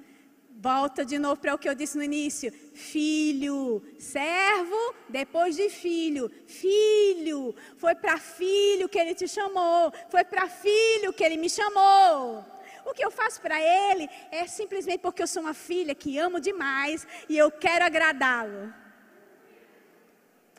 [0.50, 2.50] Volta de novo para o que eu disse no início.
[2.74, 6.28] Filho, servo, depois de filho.
[6.44, 9.92] Filho, foi para filho que ele te chamou.
[10.08, 12.44] Foi para filho que ele me chamou.
[12.84, 16.40] O que eu faço para ele é simplesmente porque eu sou uma filha que amo
[16.40, 18.74] demais e eu quero agradá-lo.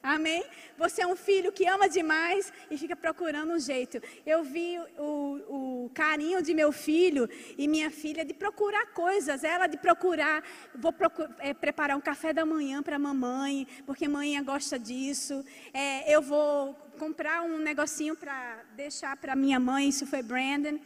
[0.05, 0.45] Amém?
[0.77, 3.99] Você é um filho que ama demais e fica procurando um jeito.
[4.23, 9.43] Eu vi o, o carinho de meu filho e minha filha de procurar coisas.
[9.43, 10.43] Ela de procurar,
[10.75, 10.93] vou
[11.39, 15.43] é, preparar um café da manhã para mamãe, porque mãe gosta disso.
[15.73, 20.77] É, eu vou comprar um negocinho para deixar para minha mãe, isso foi Brandon.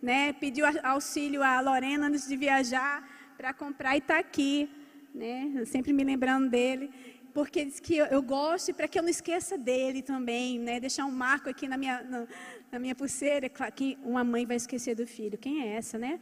[0.00, 0.32] Né?
[0.34, 3.02] Pediu auxílio a Lorena antes de viajar
[3.36, 4.70] para comprar e está aqui.
[5.12, 5.64] Né?
[5.64, 9.56] Sempre me lembrando dele porque diz que eu, eu gosto para que eu não esqueça
[9.56, 10.80] dele também, né?
[10.80, 12.26] Deixar um marco aqui na minha, na,
[12.72, 15.38] na minha pulseira, é claro que uma mãe vai esquecer do filho.
[15.38, 16.20] Quem é essa, né?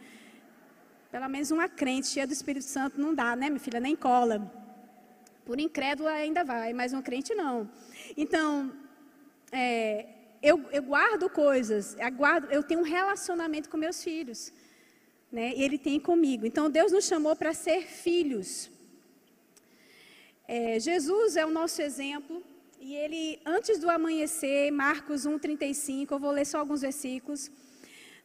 [1.11, 3.81] Pelo menos uma crente cheia do Espírito Santo não dá, né, minha filha?
[3.81, 4.53] Nem cola.
[5.45, 7.71] Por incrédula ainda vai, mas um crente não.
[8.17, 8.73] Então,
[9.53, 10.07] é,
[10.43, 14.53] eu, eu, guardo coisas, eu, guardo, eu tenho um relacionamento com meus filhos.
[15.31, 16.47] Né, e ele tem comigo.
[16.47, 18.71] Então, Deus nos chamou para ser filhos.
[20.49, 22.43] É, Jesus é o nosso exemplo.
[22.81, 27.51] E ele, antes do amanhecer, Marcos 1,35, eu vou ler só alguns versículos.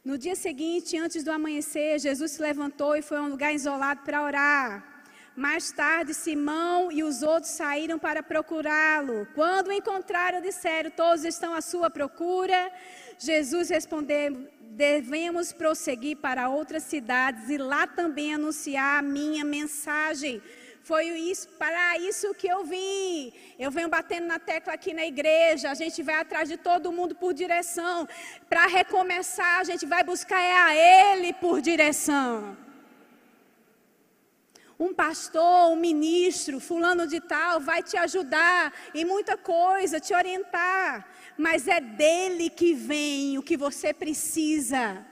[0.04, 4.02] No dia seguinte, antes do amanhecer, Jesus se levantou e foi a um lugar isolado
[4.04, 5.04] para orar.
[5.34, 9.26] Mais tarde, Simão e os outros saíram para procurá-lo.
[9.34, 12.70] Quando o encontraram, disseram: Todos estão à sua procura.
[13.18, 20.40] Jesus respondeu: Devemos prosseguir para outras cidades e lá também anunciar a minha mensagem
[20.82, 23.32] foi isso, para isso que eu vim.
[23.56, 25.70] Eu venho batendo na tecla aqui na igreja.
[25.70, 28.08] A gente vai atrás de todo mundo por direção.
[28.48, 32.56] Para recomeçar, a gente vai buscar é a Ele por direção.
[34.78, 41.06] Um pastor, um ministro, fulano de tal, vai te ajudar em muita coisa, te orientar.
[41.38, 45.06] Mas é dele que vem o que você precisa.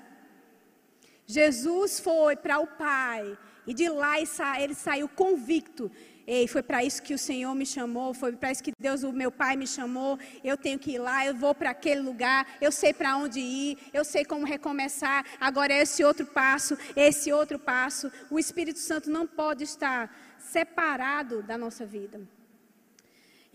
[1.24, 3.38] Jesus foi para o Pai
[3.70, 4.14] e de lá
[4.62, 5.84] ele saiu convicto.
[6.26, 9.12] Ei, foi para isso que o Senhor me chamou, foi para isso que Deus, o
[9.12, 10.18] meu Pai, me chamou.
[10.42, 13.78] Eu tenho que ir lá, eu vou para aquele lugar, eu sei para onde ir,
[13.92, 15.24] eu sei como recomeçar.
[15.48, 18.10] Agora é esse outro passo, esse outro passo.
[18.28, 20.00] O Espírito Santo não pode estar
[20.38, 22.20] separado da nossa vida.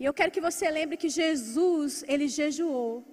[0.00, 3.04] E eu quero que você lembre que Jesus, ele jejuou.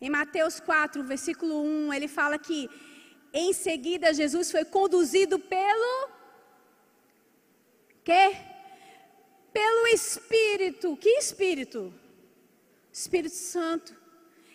[0.00, 2.68] Em Mateus 4, versículo 1, ele fala que
[3.34, 6.08] em seguida Jesus foi conduzido pelo
[8.04, 8.36] que?
[9.52, 10.96] Pelo Espírito.
[10.96, 11.92] Que Espírito?
[12.92, 13.96] Espírito Santo.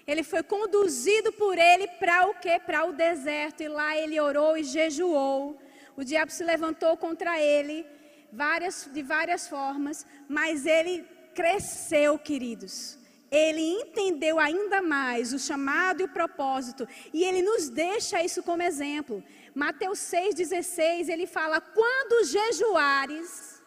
[0.07, 2.59] Ele foi conduzido por ele para o quê?
[2.59, 3.61] Para o deserto.
[3.61, 5.59] E lá ele orou e jejuou.
[5.97, 7.85] O diabo se levantou contra ele
[8.31, 12.98] várias, de várias formas, mas ele cresceu, queridos.
[13.31, 18.63] Ele entendeu ainda mais o chamado e o propósito, e ele nos deixa isso como
[18.63, 19.23] exemplo.
[19.53, 23.61] Mateus 6,16, ele fala: quando jejuares,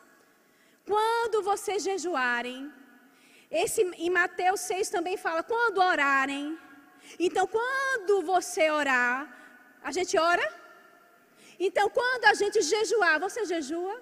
[0.84, 2.72] quando vocês jejuarem,
[3.50, 6.58] esse em Mateus 6 também fala: quando orarem.
[7.18, 9.16] Então, quando você orar,
[9.82, 10.46] a gente ora?
[11.58, 14.00] Então, quando a gente jejuar, você jejua?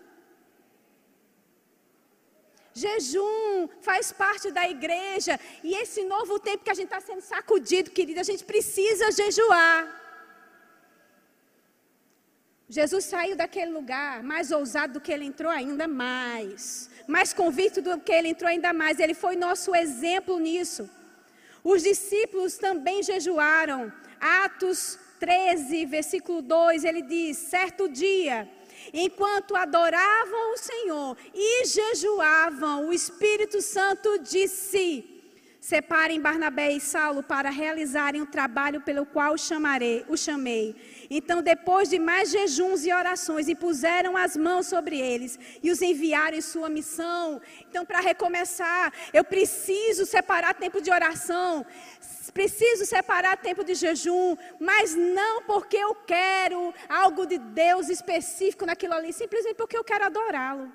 [2.72, 5.38] Jejum faz parte da igreja.
[5.62, 10.00] E esse novo tempo que a gente está sendo sacudido, querido, a gente precisa jejuar.
[12.68, 16.88] Jesus saiu daquele lugar mais ousado do que ele entrou, ainda mais.
[17.08, 19.00] Mais convicto do que ele entrou, ainda mais.
[19.00, 20.88] Ele foi nosso exemplo nisso.
[21.64, 23.92] Os discípulos também jejuaram.
[24.20, 28.48] Atos 13, versículo 2, ele diz: certo dia
[28.92, 35.04] enquanto adoravam o Senhor e jejuavam, o Espírito Santo disse:
[35.60, 40.74] Separem Barnabé e Saulo para realizarem o trabalho pelo qual chamarei, o chamei.
[41.12, 46.38] Então, depois de mais jejuns e orações, impuseram as mãos sobre eles e os enviaram
[46.38, 47.42] em sua missão.
[47.68, 51.66] Então, para recomeçar, eu preciso separar tempo de oração,
[52.32, 58.94] preciso separar tempo de jejum, mas não porque eu quero algo de Deus específico naquilo
[58.94, 60.72] ali, simplesmente porque eu quero adorá-lo.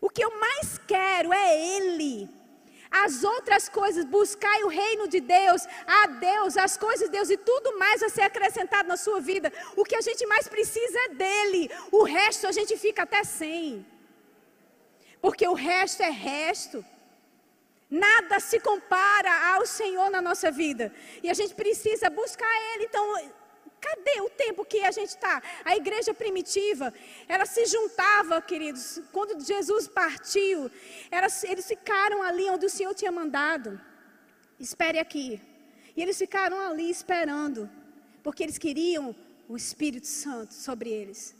[0.00, 2.41] O que eu mais quero é Ele.
[2.92, 7.38] As outras coisas, buscai o reino de Deus, a Deus, as coisas de Deus e
[7.38, 9.50] tudo mais vai ser acrescentado na sua vida.
[9.74, 11.70] O que a gente mais precisa é dele.
[11.90, 13.86] O resto a gente fica até sem.
[15.22, 16.84] Porque o resto é resto.
[17.88, 20.92] Nada se compara ao Senhor na nossa vida.
[21.22, 22.84] E a gente precisa buscar Ele.
[22.84, 23.06] Então,
[23.86, 25.42] cadê o tempo que a gente está?
[25.64, 26.94] A igreja primitiva,
[27.28, 29.00] ela se juntava, queridos.
[29.10, 30.70] Quando Jesus partiu,
[31.10, 33.80] elas, eles ficaram ali onde o Senhor tinha mandado.
[34.58, 35.28] Espere aqui.
[35.96, 37.68] E eles ficaram ali esperando.
[38.22, 39.14] Porque eles queriam
[39.48, 41.34] o Espírito Santo sobre eles.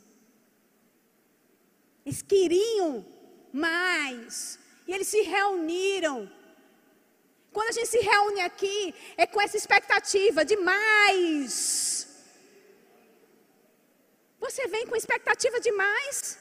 [2.05, 3.05] Eles queriam
[3.53, 4.59] mais.
[4.85, 6.29] E eles se reuniram.
[7.53, 12.12] Quando a gente se reúne aqui, é com essa expectativa de mais.
[14.45, 16.37] Você vem com expectativa de mais.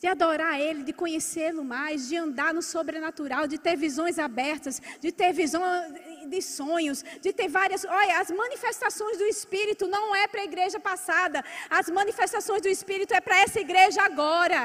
[0.00, 4.74] De adorar Ele, de conhecê-lo mais, de andar no sobrenatural, de ter visões abertas,
[5.04, 5.62] de ter visão
[6.32, 7.84] de sonhos, de ter várias.
[8.00, 13.14] Olha, as manifestações do Espírito não é para a igreja passada, as manifestações do Espírito
[13.14, 14.62] é para essa igreja agora.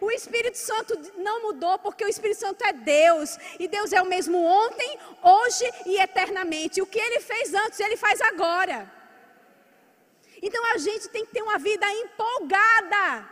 [0.00, 3.36] O Espírito Santo não mudou porque o Espírito Santo é Deus.
[3.58, 4.90] E Deus é o mesmo ontem,
[5.22, 6.80] hoje e eternamente.
[6.80, 8.99] O que ele fez antes, ele faz agora.
[10.42, 13.28] Então a gente tem que ter uma vida empolgada.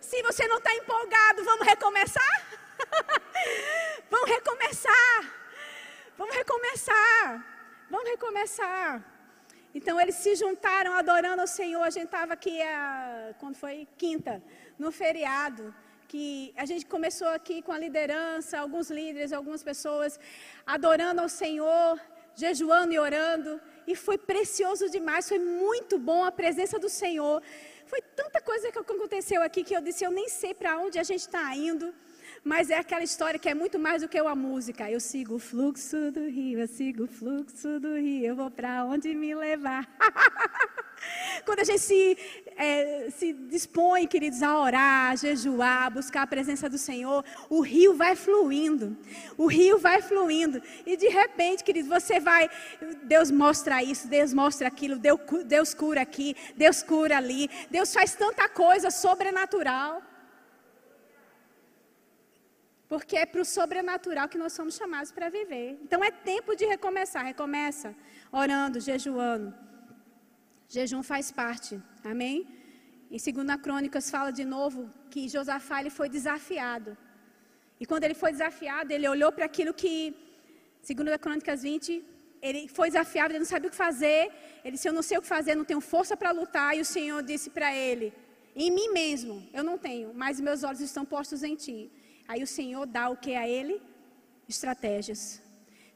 [0.00, 2.36] Se você não está empolgado, vamos recomeçar?
[4.10, 5.42] vamos recomeçar.
[6.18, 7.86] Vamos recomeçar.
[7.90, 9.12] Vamos recomeçar.
[9.74, 11.82] Então eles se juntaram adorando o Senhor.
[11.82, 13.86] A gente estava aqui, a, quando foi?
[13.96, 14.42] Quinta
[14.78, 15.74] no feriado,
[16.08, 20.18] que a gente começou aqui com a liderança, alguns líderes, algumas pessoas
[20.66, 22.00] adorando ao Senhor,
[22.34, 27.42] jejuando e orando, e foi precioso demais, foi muito bom a presença do Senhor.
[27.86, 31.02] Foi tanta coisa que aconteceu aqui que eu disse, eu nem sei para onde a
[31.02, 31.92] gente está indo.
[32.44, 34.90] Mas é aquela história que é muito mais do que uma música.
[34.90, 38.84] Eu sigo o fluxo do rio, eu sigo o fluxo do rio, eu vou para
[38.84, 39.86] onde me levar.
[41.44, 42.16] Quando a gente se,
[42.56, 47.60] é, se dispõe, queridos, a orar, a jejuar, a buscar a presença do Senhor, o
[47.60, 48.96] rio vai fluindo.
[49.36, 50.62] O rio vai fluindo.
[50.86, 52.48] E de repente, queridos, você vai.
[53.04, 54.96] Deus mostra isso, Deus mostra aquilo,
[55.44, 57.50] Deus cura aqui, Deus cura ali.
[57.70, 60.02] Deus faz tanta coisa sobrenatural.
[62.88, 65.78] Porque é para o sobrenatural que nós somos chamados para viver.
[65.82, 67.24] Então é tempo de recomeçar.
[67.24, 67.94] Recomeça
[68.30, 69.71] orando, jejuando.
[70.74, 71.72] Jejum faz parte.
[72.12, 72.36] Amém?
[73.14, 74.80] Em 2 Crônicas fala de novo
[75.12, 76.90] que Josafá ele foi desafiado.
[77.80, 79.92] E quando ele foi desafiado, ele olhou para aquilo que,
[80.80, 82.02] segundo Crônicas 20,
[82.40, 84.22] ele foi desafiado, ele não sabia o que fazer.
[84.64, 86.70] Ele disse: Eu não sei o que fazer, não tenho força para lutar.
[86.74, 88.06] E o Senhor disse para ele:
[88.56, 91.78] Em mim mesmo eu não tenho, mas meus olhos estão postos em ti.
[92.26, 93.82] Aí o Senhor dá o que a ele?
[94.48, 95.41] Estratégias.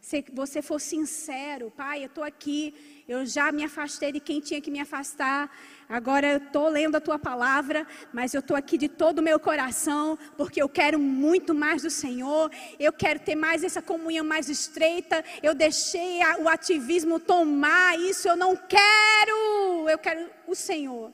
[0.06, 4.60] Se você for sincero, pai, eu estou aqui, eu já me afastei de quem tinha
[4.60, 5.50] que me afastar,
[5.88, 9.40] agora eu estou lendo a tua palavra, mas eu estou aqui de todo o meu
[9.40, 14.48] coração, porque eu quero muito mais do Senhor, eu quero ter mais essa comunhão mais
[14.48, 21.12] estreita, eu deixei o ativismo tomar isso, eu não quero, eu quero o Senhor.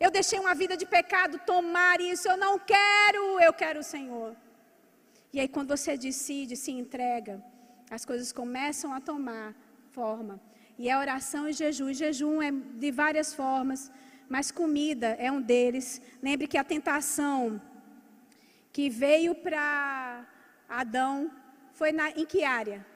[0.00, 4.34] Eu deixei uma vida de pecado tomar isso, eu não quero, eu quero o Senhor.
[5.30, 7.44] E aí, quando você decide, se entrega,
[7.90, 9.54] as coisas começam a tomar
[9.90, 10.40] forma.
[10.78, 11.90] E é oração e jejum.
[11.90, 13.90] E jejum é de várias formas,
[14.28, 16.00] mas comida é um deles.
[16.22, 17.60] Lembre que a tentação
[18.72, 20.24] que veio para
[20.68, 21.30] Adão
[21.72, 22.86] foi na, em que área?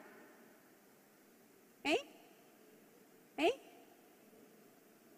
[1.83, 2.05] Hein?
[3.37, 3.59] Hein?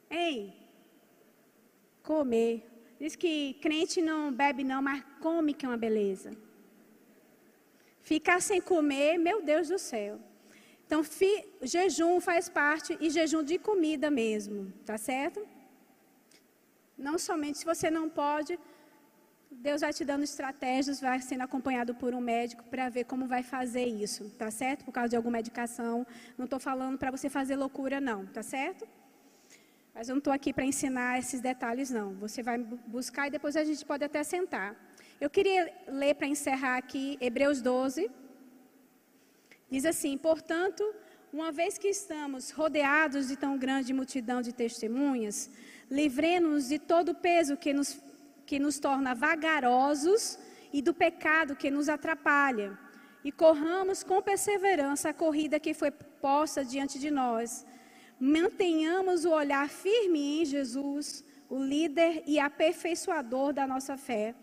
[0.10, 0.54] Hein?
[2.02, 2.68] Comer.
[3.00, 6.47] Diz que crente não bebe não, mas come que é uma beleza.
[8.10, 10.14] Ficar sem comer, meu Deus do céu.
[10.86, 11.32] Então, fi,
[11.62, 15.40] jejum faz parte e jejum de comida mesmo, tá certo?
[16.98, 18.58] Não somente se você não pode,
[19.52, 23.44] Deus vai te dando estratégias, vai sendo acompanhado por um médico para ver como vai
[23.44, 24.86] fazer isso, tá certo?
[24.86, 26.08] Por causa de alguma medicação.
[26.38, 28.88] Não estou falando para você fazer loucura, não, tá certo?
[29.94, 32.14] Mas eu não estou aqui para ensinar esses detalhes, não.
[32.26, 32.58] Você vai
[32.98, 34.70] buscar e depois a gente pode até sentar.
[35.20, 38.10] Eu queria ler para encerrar aqui Hebreus 12.
[39.70, 40.84] Diz assim: Portanto,
[41.34, 45.50] uma vez que estamos rodeados de tão grande multidão de testemunhas,
[45.90, 48.00] livremos-nos de todo o peso que nos,
[48.46, 50.38] que nos torna vagarosos
[50.72, 52.78] e do pecado que nos atrapalha,
[53.24, 57.66] e corramos com perseverança a corrida que foi posta diante de nós.
[58.20, 64.36] Mantenhamos o olhar firme em Jesus, o líder e aperfeiçoador da nossa fé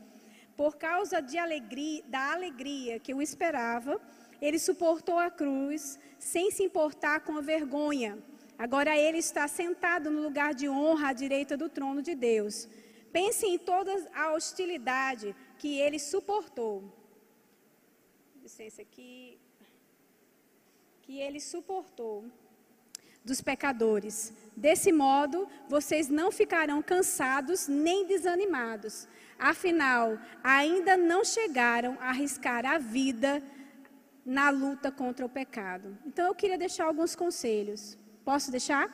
[0.57, 4.01] por causa alegria, da alegria que o esperava,
[4.41, 8.19] ele suportou a cruz sem se importar com a vergonha.
[8.59, 12.69] Agora ele está sentado no lugar de honra à direita do trono de Deus.
[13.13, 16.93] Pense em toda a hostilidade que ele suportou.
[18.43, 19.39] Licença aqui.
[21.03, 22.25] Que ele suportou
[23.25, 24.33] dos pecadores.
[24.57, 29.09] Desse modo, vocês não ficarão cansados nem desanimados.
[29.39, 33.43] Afinal, ainda não chegaram a arriscar a vida
[34.25, 35.99] na luta contra o pecado.
[36.07, 37.99] Então, eu queria deixar alguns conselhos.
[38.25, 38.89] Posso deixar?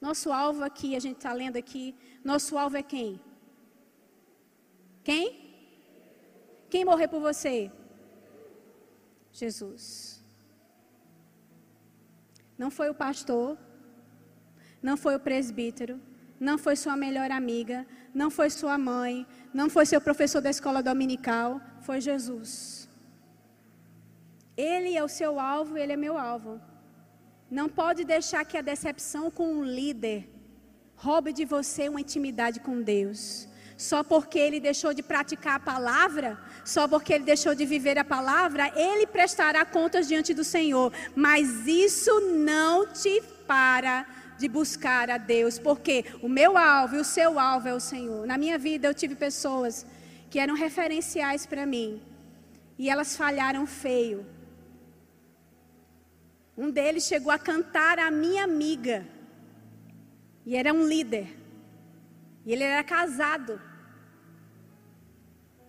[0.00, 3.20] Nosso alvo aqui, a gente está lendo aqui, nosso alvo é quem?
[5.02, 5.44] Quem?
[6.68, 7.70] Quem morreu por você?
[9.32, 10.22] Jesus.
[12.58, 13.58] Não foi o pastor,
[14.82, 16.00] não foi o presbítero,
[16.38, 20.82] não foi sua melhor amiga, não foi sua mãe, não foi seu professor da escola
[20.82, 22.88] dominical, foi Jesus.
[24.56, 26.60] Ele é o seu alvo, ele é meu alvo.
[27.50, 30.30] Não pode deixar que a decepção com um líder
[30.94, 33.48] roube de você uma intimidade com Deus.
[33.76, 38.04] Só porque ele deixou de praticar a palavra, só porque ele deixou de viver a
[38.04, 40.92] palavra, ele prestará contas diante do Senhor.
[41.16, 44.06] Mas isso não te para
[44.44, 48.22] de buscar a Deus, porque o meu alvo e o seu alvo é o Senhor.
[48.30, 49.86] Na minha vida eu tive pessoas
[50.30, 51.90] que eram referenciais para mim
[52.78, 54.20] e elas falharam feio.
[56.62, 58.96] Um deles chegou a cantar a minha amiga
[60.48, 61.26] e era um líder.
[62.44, 63.54] E ele era casado.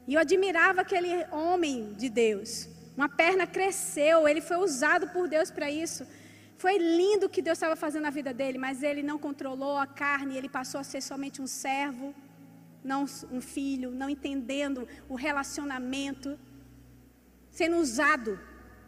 [0.07, 2.67] E eu admirava aquele homem de Deus.
[2.97, 6.05] Uma perna cresceu, ele foi usado por Deus para isso.
[6.58, 9.86] Foi lindo o que Deus estava fazendo na vida dele, mas ele não controlou a
[9.86, 12.16] carne, ele passou a ser somente um servo,
[12.84, 16.39] não um filho, não entendendo o relacionamento,
[17.51, 18.39] sendo usado.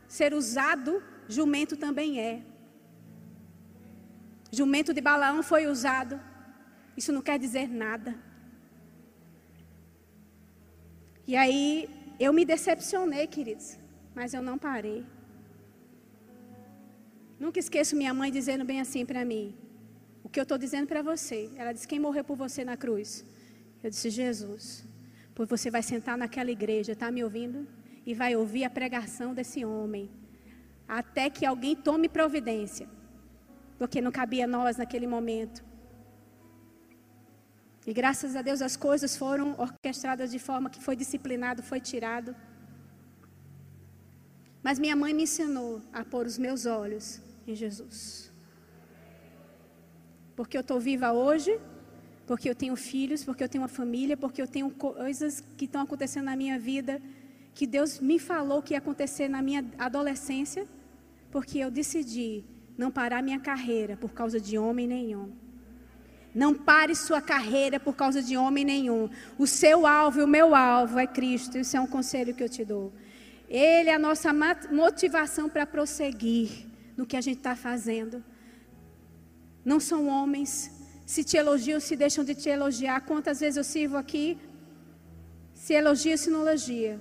[0.08, 2.42] Ser usado, jumento também é.
[4.52, 6.20] Jumento de Balaão foi usado.
[6.96, 8.16] Isso não quer dizer nada.
[11.28, 13.78] E aí eu me decepcionei, queridos,
[14.16, 15.06] mas eu não parei.
[17.40, 19.56] Nunca esqueço minha mãe dizendo bem assim para mim.
[20.24, 21.50] O que eu estou dizendo para você.
[21.56, 23.24] Ela disse: Quem morreu por você na cruz?
[23.84, 24.86] Eu disse: Jesus.
[25.36, 27.68] Pois você vai sentar naquela igreja, está me ouvindo?
[28.06, 30.10] E vai ouvir a pregação desse homem.
[30.88, 32.88] Até que alguém tome providência.
[33.78, 35.64] Porque não cabia nós naquele momento.
[37.86, 42.36] E graças a Deus as coisas foram orquestradas de forma que foi disciplinado, foi tirado.
[44.64, 48.32] Mas minha mãe me ensinou a pôr os meus olhos em Jesus.
[50.36, 51.60] Porque eu estou viva hoje,
[52.28, 55.82] porque eu tenho filhos, porque eu tenho uma família, porque eu tenho coisas que estão
[55.82, 57.02] acontecendo na minha vida,
[57.56, 60.68] que Deus me falou que ia acontecer na minha adolescência,
[61.32, 62.44] porque eu decidi
[62.78, 65.32] não parar minha carreira por causa de homem nenhum.
[66.36, 69.10] Não pare sua carreira por causa de homem nenhum.
[69.40, 71.58] O seu alvo e o meu alvo é Cristo.
[71.58, 72.94] Isso é um conselho que eu te dou.
[73.50, 74.32] Ele é a nossa
[74.70, 76.67] motivação para prosseguir
[76.98, 78.24] no que a gente está fazendo.
[79.64, 80.72] Não são homens.
[81.06, 83.02] Se te elogiam, se deixam de te elogiar.
[83.02, 84.38] Quantas vezes eu sirvo aqui?
[85.54, 87.00] Se elogia, se não elogia.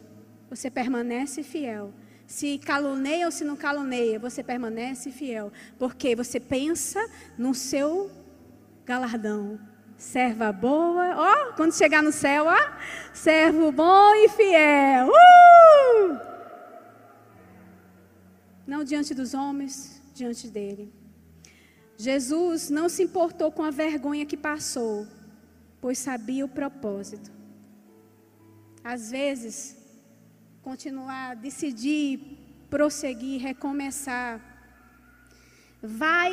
[0.51, 1.93] Você permanece fiel.
[2.27, 5.53] Se caluneia ou se não caluneia, você permanece fiel.
[5.79, 7.01] Porque você pensa
[7.39, 8.11] no seu
[8.85, 9.59] galardão.
[9.97, 12.59] Serva boa, ó, quando chegar no céu, ó,
[13.15, 15.09] servo bom e fiel.
[15.09, 16.26] Uh!
[18.67, 20.93] Não diante dos homens, diante dele.
[21.97, 25.07] Jesus não se importou com a vergonha que passou,
[25.81, 27.31] pois sabia o propósito.
[28.83, 29.77] Às vezes,
[30.63, 34.41] continuar, decidir, prosseguir, recomeçar,
[35.83, 36.33] vai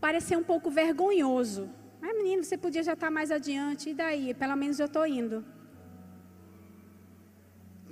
[0.00, 1.70] parecer um pouco vergonhoso.
[2.00, 4.34] Mas, menino, você podia já estar mais adiante, e daí?
[4.34, 5.44] Pelo menos eu estou indo.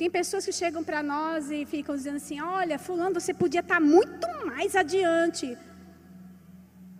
[0.00, 3.74] Tem pessoas que chegam para nós e ficam dizendo assim: Olha, Fulano, você podia estar
[3.74, 5.58] tá muito mais adiante.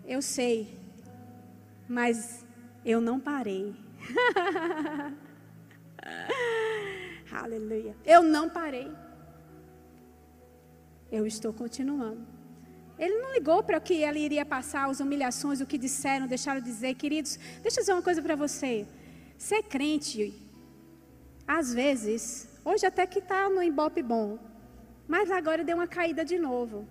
[0.04, 0.78] Eu sei,
[1.88, 2.44] mas
[2.84, 3.74] eu não parei.
[7.32, 7.96] Aleluia.
[8.04, 8.92] Eu não parei.
[11.10, 12.20] Eu estou continuando.
[12.98, 16.60] Ele não ligou para o que ele iria passar, as humilhações, o que disseram, deixaram
[16.60, 16.92] dizer.
[16.96, 18.86] Queridos, deixa eu dizer uma coisa para você.
[19.38, 20.34] Ser crente,
[21.48, 24.38] às vezes, Hoje até que está no embope bom.
[25.08, 26.86] Mas agora deu uma caída de novo.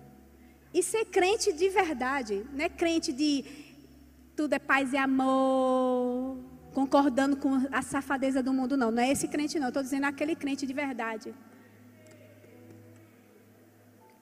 [0.72, 3.44] E ser crente de verdade, não é crente de
[4.36, 6.38] tudo é paz e amor,
[6.72, 8.90] concordando com a safadeza do mundo, não.
[8.90, 9.68] Não é esse crente, não.
[9.68, 11.34] Estou dizendo aquele crente de verdade.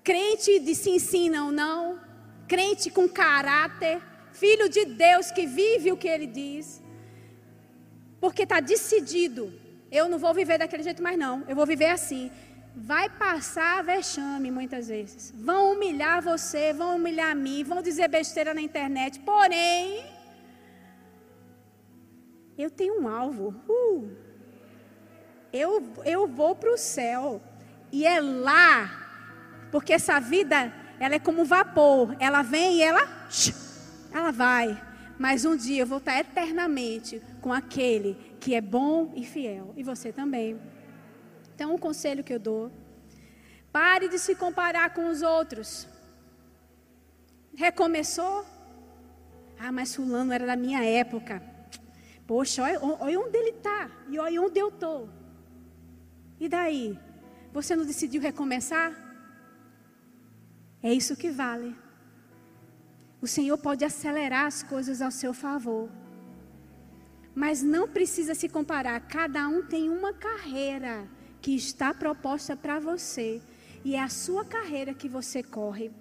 [0.03, 2.01] Crente de sim, sim, não, não.
[2.47, 4.01] Crente com caráter.
[4.33, 6.83] Filho de Deus que vive o que ele diz.
[8.21, 9.53] Porque está decidido
[9.91, 11.45] eu não vou viver daquele jeito mais não.
[11.49, 12.31] Eu vou viver assim.
[12.75, 15.33] Vai passar vexame muitas vezes.
[15.35, 19.19] Vão humilhar você, vão humilhar a mim, vão dizer besteira na internet.
[19.21, 20.05] Porém,
[22.57, 23.55] eu tenho um alvo.
[23.69, 24.11] Uh,
[25.53, 27.43] eu, eu vou para o céu.
[27.91, 29.07] E é lá.
[29.73, 32.15] Porque essa vida, ela é como vapor.
[32.21, 33.09] Ela vem e ela,
[34.13, 34.81] ela vai.
[35.19, 39.73] Mas um dia eu vou estar eternamente com aquele que é bom e fiel.
[39.75, 40.61] E você também.
[41.55, 42.71] Então, um conselho que eu dou:
[43.73, 45.89] pare de se comparar com os outros.
[47.55, 48.45] Recomeçou?
[49.59, 51.43] Ah, mas Fulano era da minha época.
[52.27, 55.09] Poxa, olha, olha onde ele está e olha onde eu estou.
[56.39, 56.99] E daí?
[57.51, 58.93] Você não decidiu recomeçar?
[60.83, 61.75] É isso que vale.
[63.23, 65.89] O Senhor pode acelerar as coisas ao seu favor.
[67.39, 68.99] Mas não precisa se comparar.
[69.03, 71.07] Cada um tem uma carreira
[71.41, 73.41] que está proposta para você.
[73.85, 75.93] E é a sua carreira que você corre.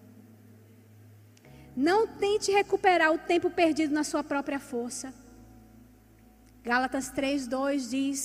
[1.76, 5.14] Não tente recuperar o tempo perdido na sua própria força.
[6.64, 8.20] Gálatas 3:2 diz: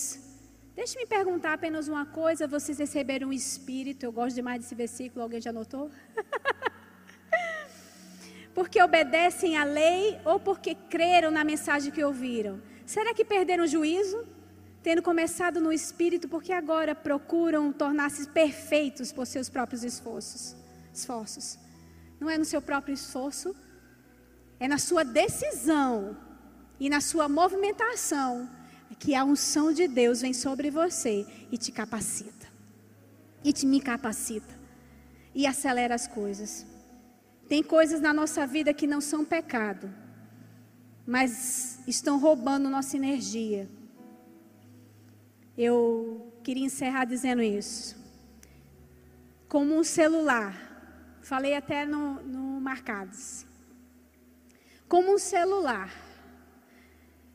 [0.75, 4.07] Deixe-me perguntar apenas uma coisa, vocês receberam o espírito?
[4.07, 5.91] Eu gosto demais desse versículo, alguém já notou?
[8.57, 12.72] porque obedecem à lei ou porque creram na mensagem que ouviram?
[12.95, 14.19] Será que perderam o juízo?
[14.83, 20.55] Tendo começado no espírito, porque agora procuram tornar-se perfeitos por seus próprios esforços.
[20.93, 21.59] esforços.
[22.21, 23.57] Não é no seu próprio esforço,
[24.61, 26.17] é na sua decisão
[26.79, 28.49] e na sua movimentação
[29.03, 32.47] que a unção de Deus vem sobre você e te capacita.
[33.43, 34.55] E te me capacita.
[35.35, 36.67] E acelera as coisas.
[37.49, 39.93] Tem coisas na nossa vida que não são pecado,
[41.07, 43.69] mas estão roubando nossa energia.
[45.57, 47.97] Eu queria encerrar dizendo isso.
[49.49, 53.45] Como um celular, falei até no, no Marcados.
[54.89, 55.93] Como um celular.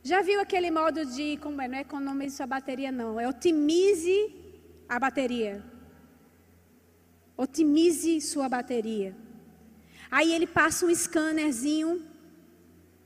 [0.02, 4.34] Já viu aquele modo de, como é, não economize sua bateria, não, é otimize
[4.88, 5.64] a bateria.
[7.36, 9.16] Otimize sua bateria.
[10.10, 12.07] Aí ele passa um scannerzinho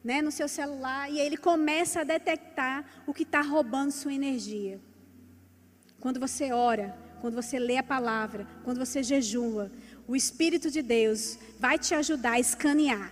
[0.04, 4.80] né, no seu celular e ele começa a detectar o que está roubando sua energia.
[6.00, 9.72] Quando você ora, quando você lê a palavra, quando você jejua,
[10.08, 13.12] o Espírito de Deus vai te ajudar a escanear.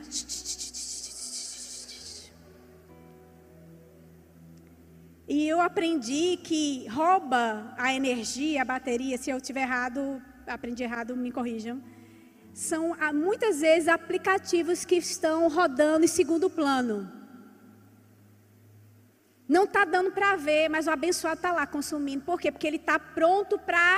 [5.28, 11.16] E eu aprendi que rouba a energia, a bateria, se eu estiver errado, aprendi errado,
[11.16, 11.80] me corrijam.
[12.68, 16.98] São ah, muitas vezes aplicativos que estão rodando em segundo plano.
[19.48, 22.26] Não está dando para ver, mas o abençoado está lá consumindo.
[22.26, 22.52] Por quê?
[22.52, 23.92] Porque ele está pronto para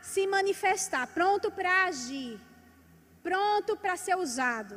[0.00, 2.38] se manifestar, pronto para agir,
[3.22, 4.74] pronto para ser usado.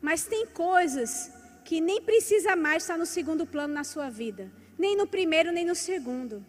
[0.00, 1.30] Mas tem coisas
[1.64, 5.64] que nem precisa mais estar no segundo plano na sua vida nem no primeiro, nem
[5.64, 6.44] no segundo.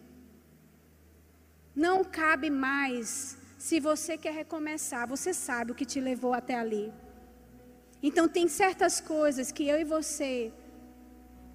[1.74, 3.38] Não cabe mais.
[3.66, 6.84] Se você quer recomeçar, você sabe o que te levou até ali.
[8.00, 10.52] Então, tem certas coisas que eu e você,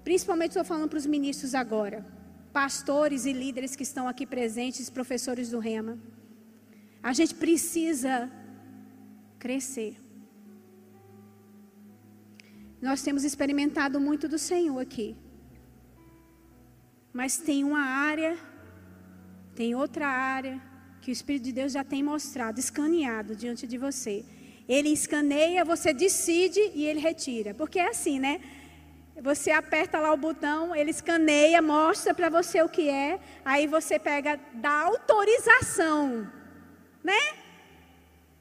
[0.04, 2.04] principalmente estou falando para os ministros agora,
[2.52, 5.94] pastores e líderes que estão aqui presentes, professores do Rema,
[7.02, 8.30] a gente precisa
[9.38, 9.96] crescer.
[12.88, 15.16] Nós temos experimentado muito do Senhor aqui.
[17.10, 18.36] Mas tem uma área,
[19.54, 20.71] tem outra área
[21.02, 24.24] que o Espírito de Deus já tem mostrado, escaneado diante de você.
[24.68, 27.52] Ele escaneia, você decide e ele retira.
[27.52, 28.40] Porque é assim, né?
[29.20, 33.98] Você aperta lá o botão, ele escaneia, mostra para você o que é, aí você
[33.98, 36.26] pega, dá autorização,
[37.04, 37.22] né?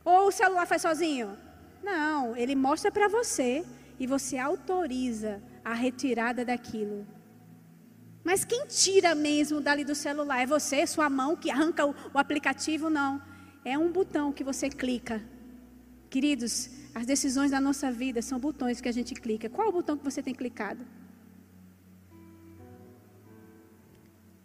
[0.06, 1.38] Ou o celular faz sozinho?
[1.84, 3.66] Não, ele mostra para você
[4.00, 7.06] e você autoriza a retirada daquilo.
[8.24, 10.42] Mas quem tira mesmo dali do celular?
[10.42, 12.90] É você, sua mão que arranca o, o aplicativo?
[12.90, 13.22] Não.
[13.66, 15.24] É um botão que você clica.
[16.10, 19.50] Queridos, as decisões da nossa vida são botões que a gente clica.
[19.50, 20.86] Qual o botão que você tem clicado?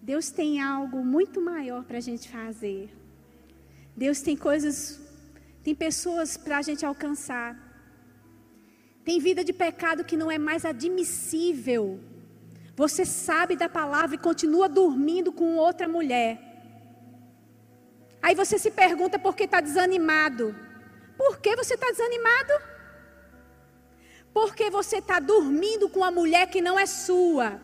[0.01, 2.89] Deus tem algo muito maior para a gente fazer.
[3.97, 5.01] Deus tem coisas,
[5.65, 7.49] tem pessoas para a gente alcançar.
[9.05, 12.01] Tem vida de pecado que não é mais admissível
[12.77, 16.33] você sabe da palavra e continua dormindo com outra mulher.
[18.21, 20.55] Aí você se pergunta por que está desanimado.
[21.17, 22.53] Por que você está desanimado?
[24.35, 27.59] Porque você está dormindo com uma mulher que não é sua.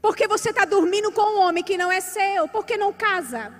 [0.00, 2.48] Porque você está dormindo com um homem que não é seu.
[2.48, 3.54] Porque não casa.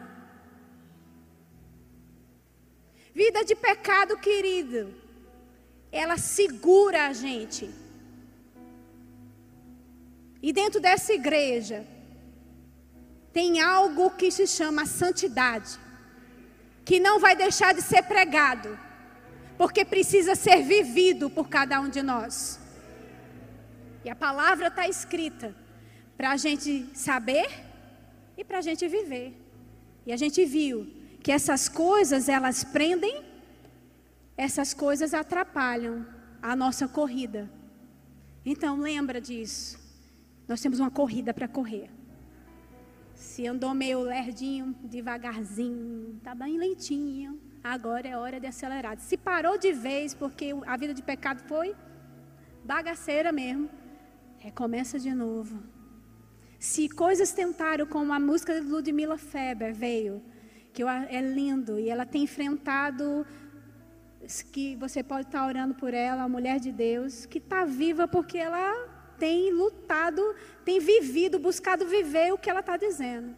[3.15, 4.93] Vida de pecado, querido.
[5.93, 7.82] Ela segura a gente.
[10.43, 11.87] E dentro dessa igreja
[13.33, 15.79] tem algo que se chama santidade,
[16.85, 18.77] que não vai deixar de ser pregado,
[19.57, 22.59] porque precisa ser vivido por cada um de nós.
[24.05, 25.55] E a palavra está escrita
[26.17, 27.49] para a gente saber
[28.37, 29.33] e para a gente viver.
[30.05, 33.23] E a gente viu que essas coisas elas prendem,
[34.37, 36.05] essas coisas atrapalham
[36.43, 37.49] a nossa corrida.
[38.45, 39.82] Então lembra disso.
[40.53, 41.89] Nós temos uma corrida para correr.
[43.15, 48.99] Se andou meio lerdinho, devagarzinho, está bem lentinho, agora é hora de acelerar.
[48.99, 51.75] Se parou de vez porque a vida de pecado foi
[52.63, 53.71] bagaceira mesmo,
[54.37, 55.63] recomeça de novo.
[56.59, 60.23] Se coisas tentaram, como a música de Ludmilla Feber veio,
[60.75, 63.27] que é lindo e ela tem enfrentado
[64.53, 68.37] que você pode estar orando por ela, a mulher de Deus, que está viva porque
[68.37, 68.92] ela
[69.23, 73.37] tem lutado, tem vivido, buscado viver o que ela está dizendo.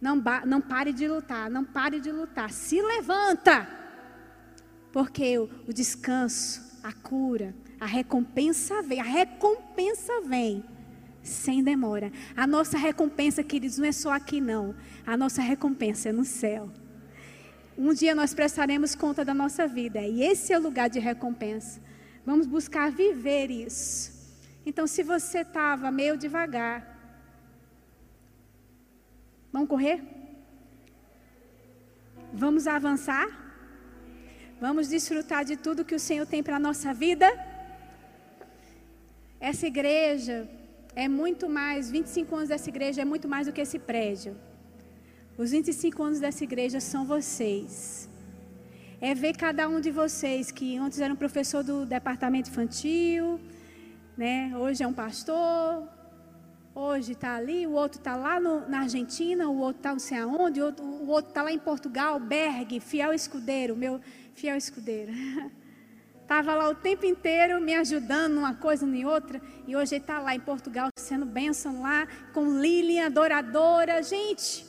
[0.00, 2.50] Não, não pare de lutar, não pare de lutar.
[2.50, 3.68] Se levanta.
[4.90, 8.98] Porque o, o descanso, a cura, a recompensa vem.
[8.98, 10.64] A recompensa vem
[11.22, 12.10] sem demora.
[12.34, 14.74] A nossa recompensa, queridos, não é só aqui, não.
[15.06, 16.70] A nossa recompensa é no céu.
[17.76, 20.00] Um dia nós prestaremos conta da nossa vida.
[20.00, 21.78] E esse é o lugar de recompensa.
[22.24, 24.13] Vamos buscar viver isso.
[24.66, 26.78] Então, se você estava meio devagar,
[29.52, 30.02] vamos correr?
[32.32, 33.26] Vamos avançar?
[34.60, 37.28] Vamos desfrutar de tudo que o Senhor tem para a nossa vida?
[39.38, 40.48] Essa igreja
[40.96, 44.34] é muito mais, 25 anos dessa igreja é muito mais do que esse prédio.
[45.36, 48.08] Os 25 anos dessa igreja são vocês.
[49.00, 53.40] É ver cada um de vocês que antes era um professor do departamento infantil,
[54.16, 54.52] né?
[54.56, 55.88] Hoje é um pastor,
[56.74, 60.18] hoje está ali, o outro está lá no, na Argentina, o outro está não sei
[60.18, 64.00] aonde, o outro está lá em Portugal, Berg, fiel escudeiro, meu
[64.34, 65.12] fiel escudeiro.
[66.22, 70.18] Estava lá o tempo inteiro me ajudando numa coisa nem outra, e hoje ele está
[70.20, 74.02] lá em Portugal sendo bênção lá, com Lilian, adoradora.
[74.02, 74.64] Gente,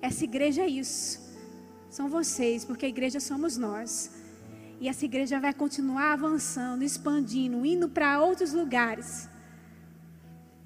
[0.00, 1.20] essa igreja é isso.
[1.88, 4.21] São vocês, porque a igreja somos nós.
[4.82, 9.28] E essa igreja vai continuar avançando, expandindo, indo para outros lugares.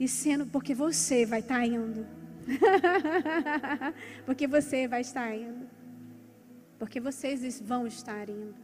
[0.00, 2.06] E sendo porque você vai estar tá indo.
[4.24, 5.68] porque você vai estar indo.
[6.78, 8.54] Porque vocês vão estar indo.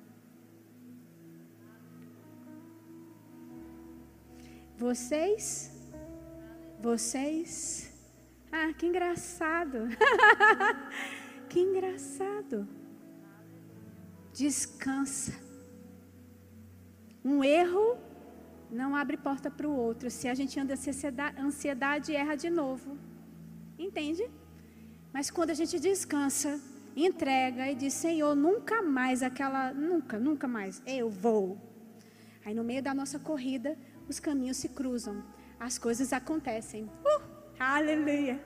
[4.78, 5.70] Vocês,
[6.80, 7.92] vocês.
[8.50, 9.80] Ah, que engraçado.
[11.50, 12.66] que engraçado.
[14.32, 15.32] Descansa.
[17.24, 17.98] Um erro
[18.70, 20.10] não abre porta para o outro.
[20.10, 22.96] Se a gente anda ansiedade, ansiedade, erra de novo.
[23.78, 24.28] Entende?
[25.12, 26.60] Mas quando a gente descansa,
[26.96, 31.58] entrega e diz: Senhor, nunca mais aquela, nunca, nunca mais, eu vou.
[32.44, 33.76] Aí no meio da nossa corrida,
[34.08, 35.22] os caminhos se cruzam,
[35.60, 36.84] as coisas acontecem.
[36.84, 37.22] Uh,
[37.58, 38.42] aleluia.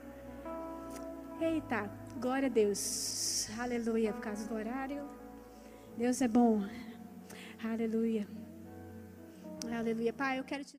[1.39, 3.47] Eita, glória a Deus.
[3.57, 5.16] Aleluia, por causa do horário.
[5.97, 6.63] Deus é bom.
[7.63, 8.27] Aleluia.
[9.75, 10.13] Aleluia.
[10.13, 10.75] Pai, eu quero te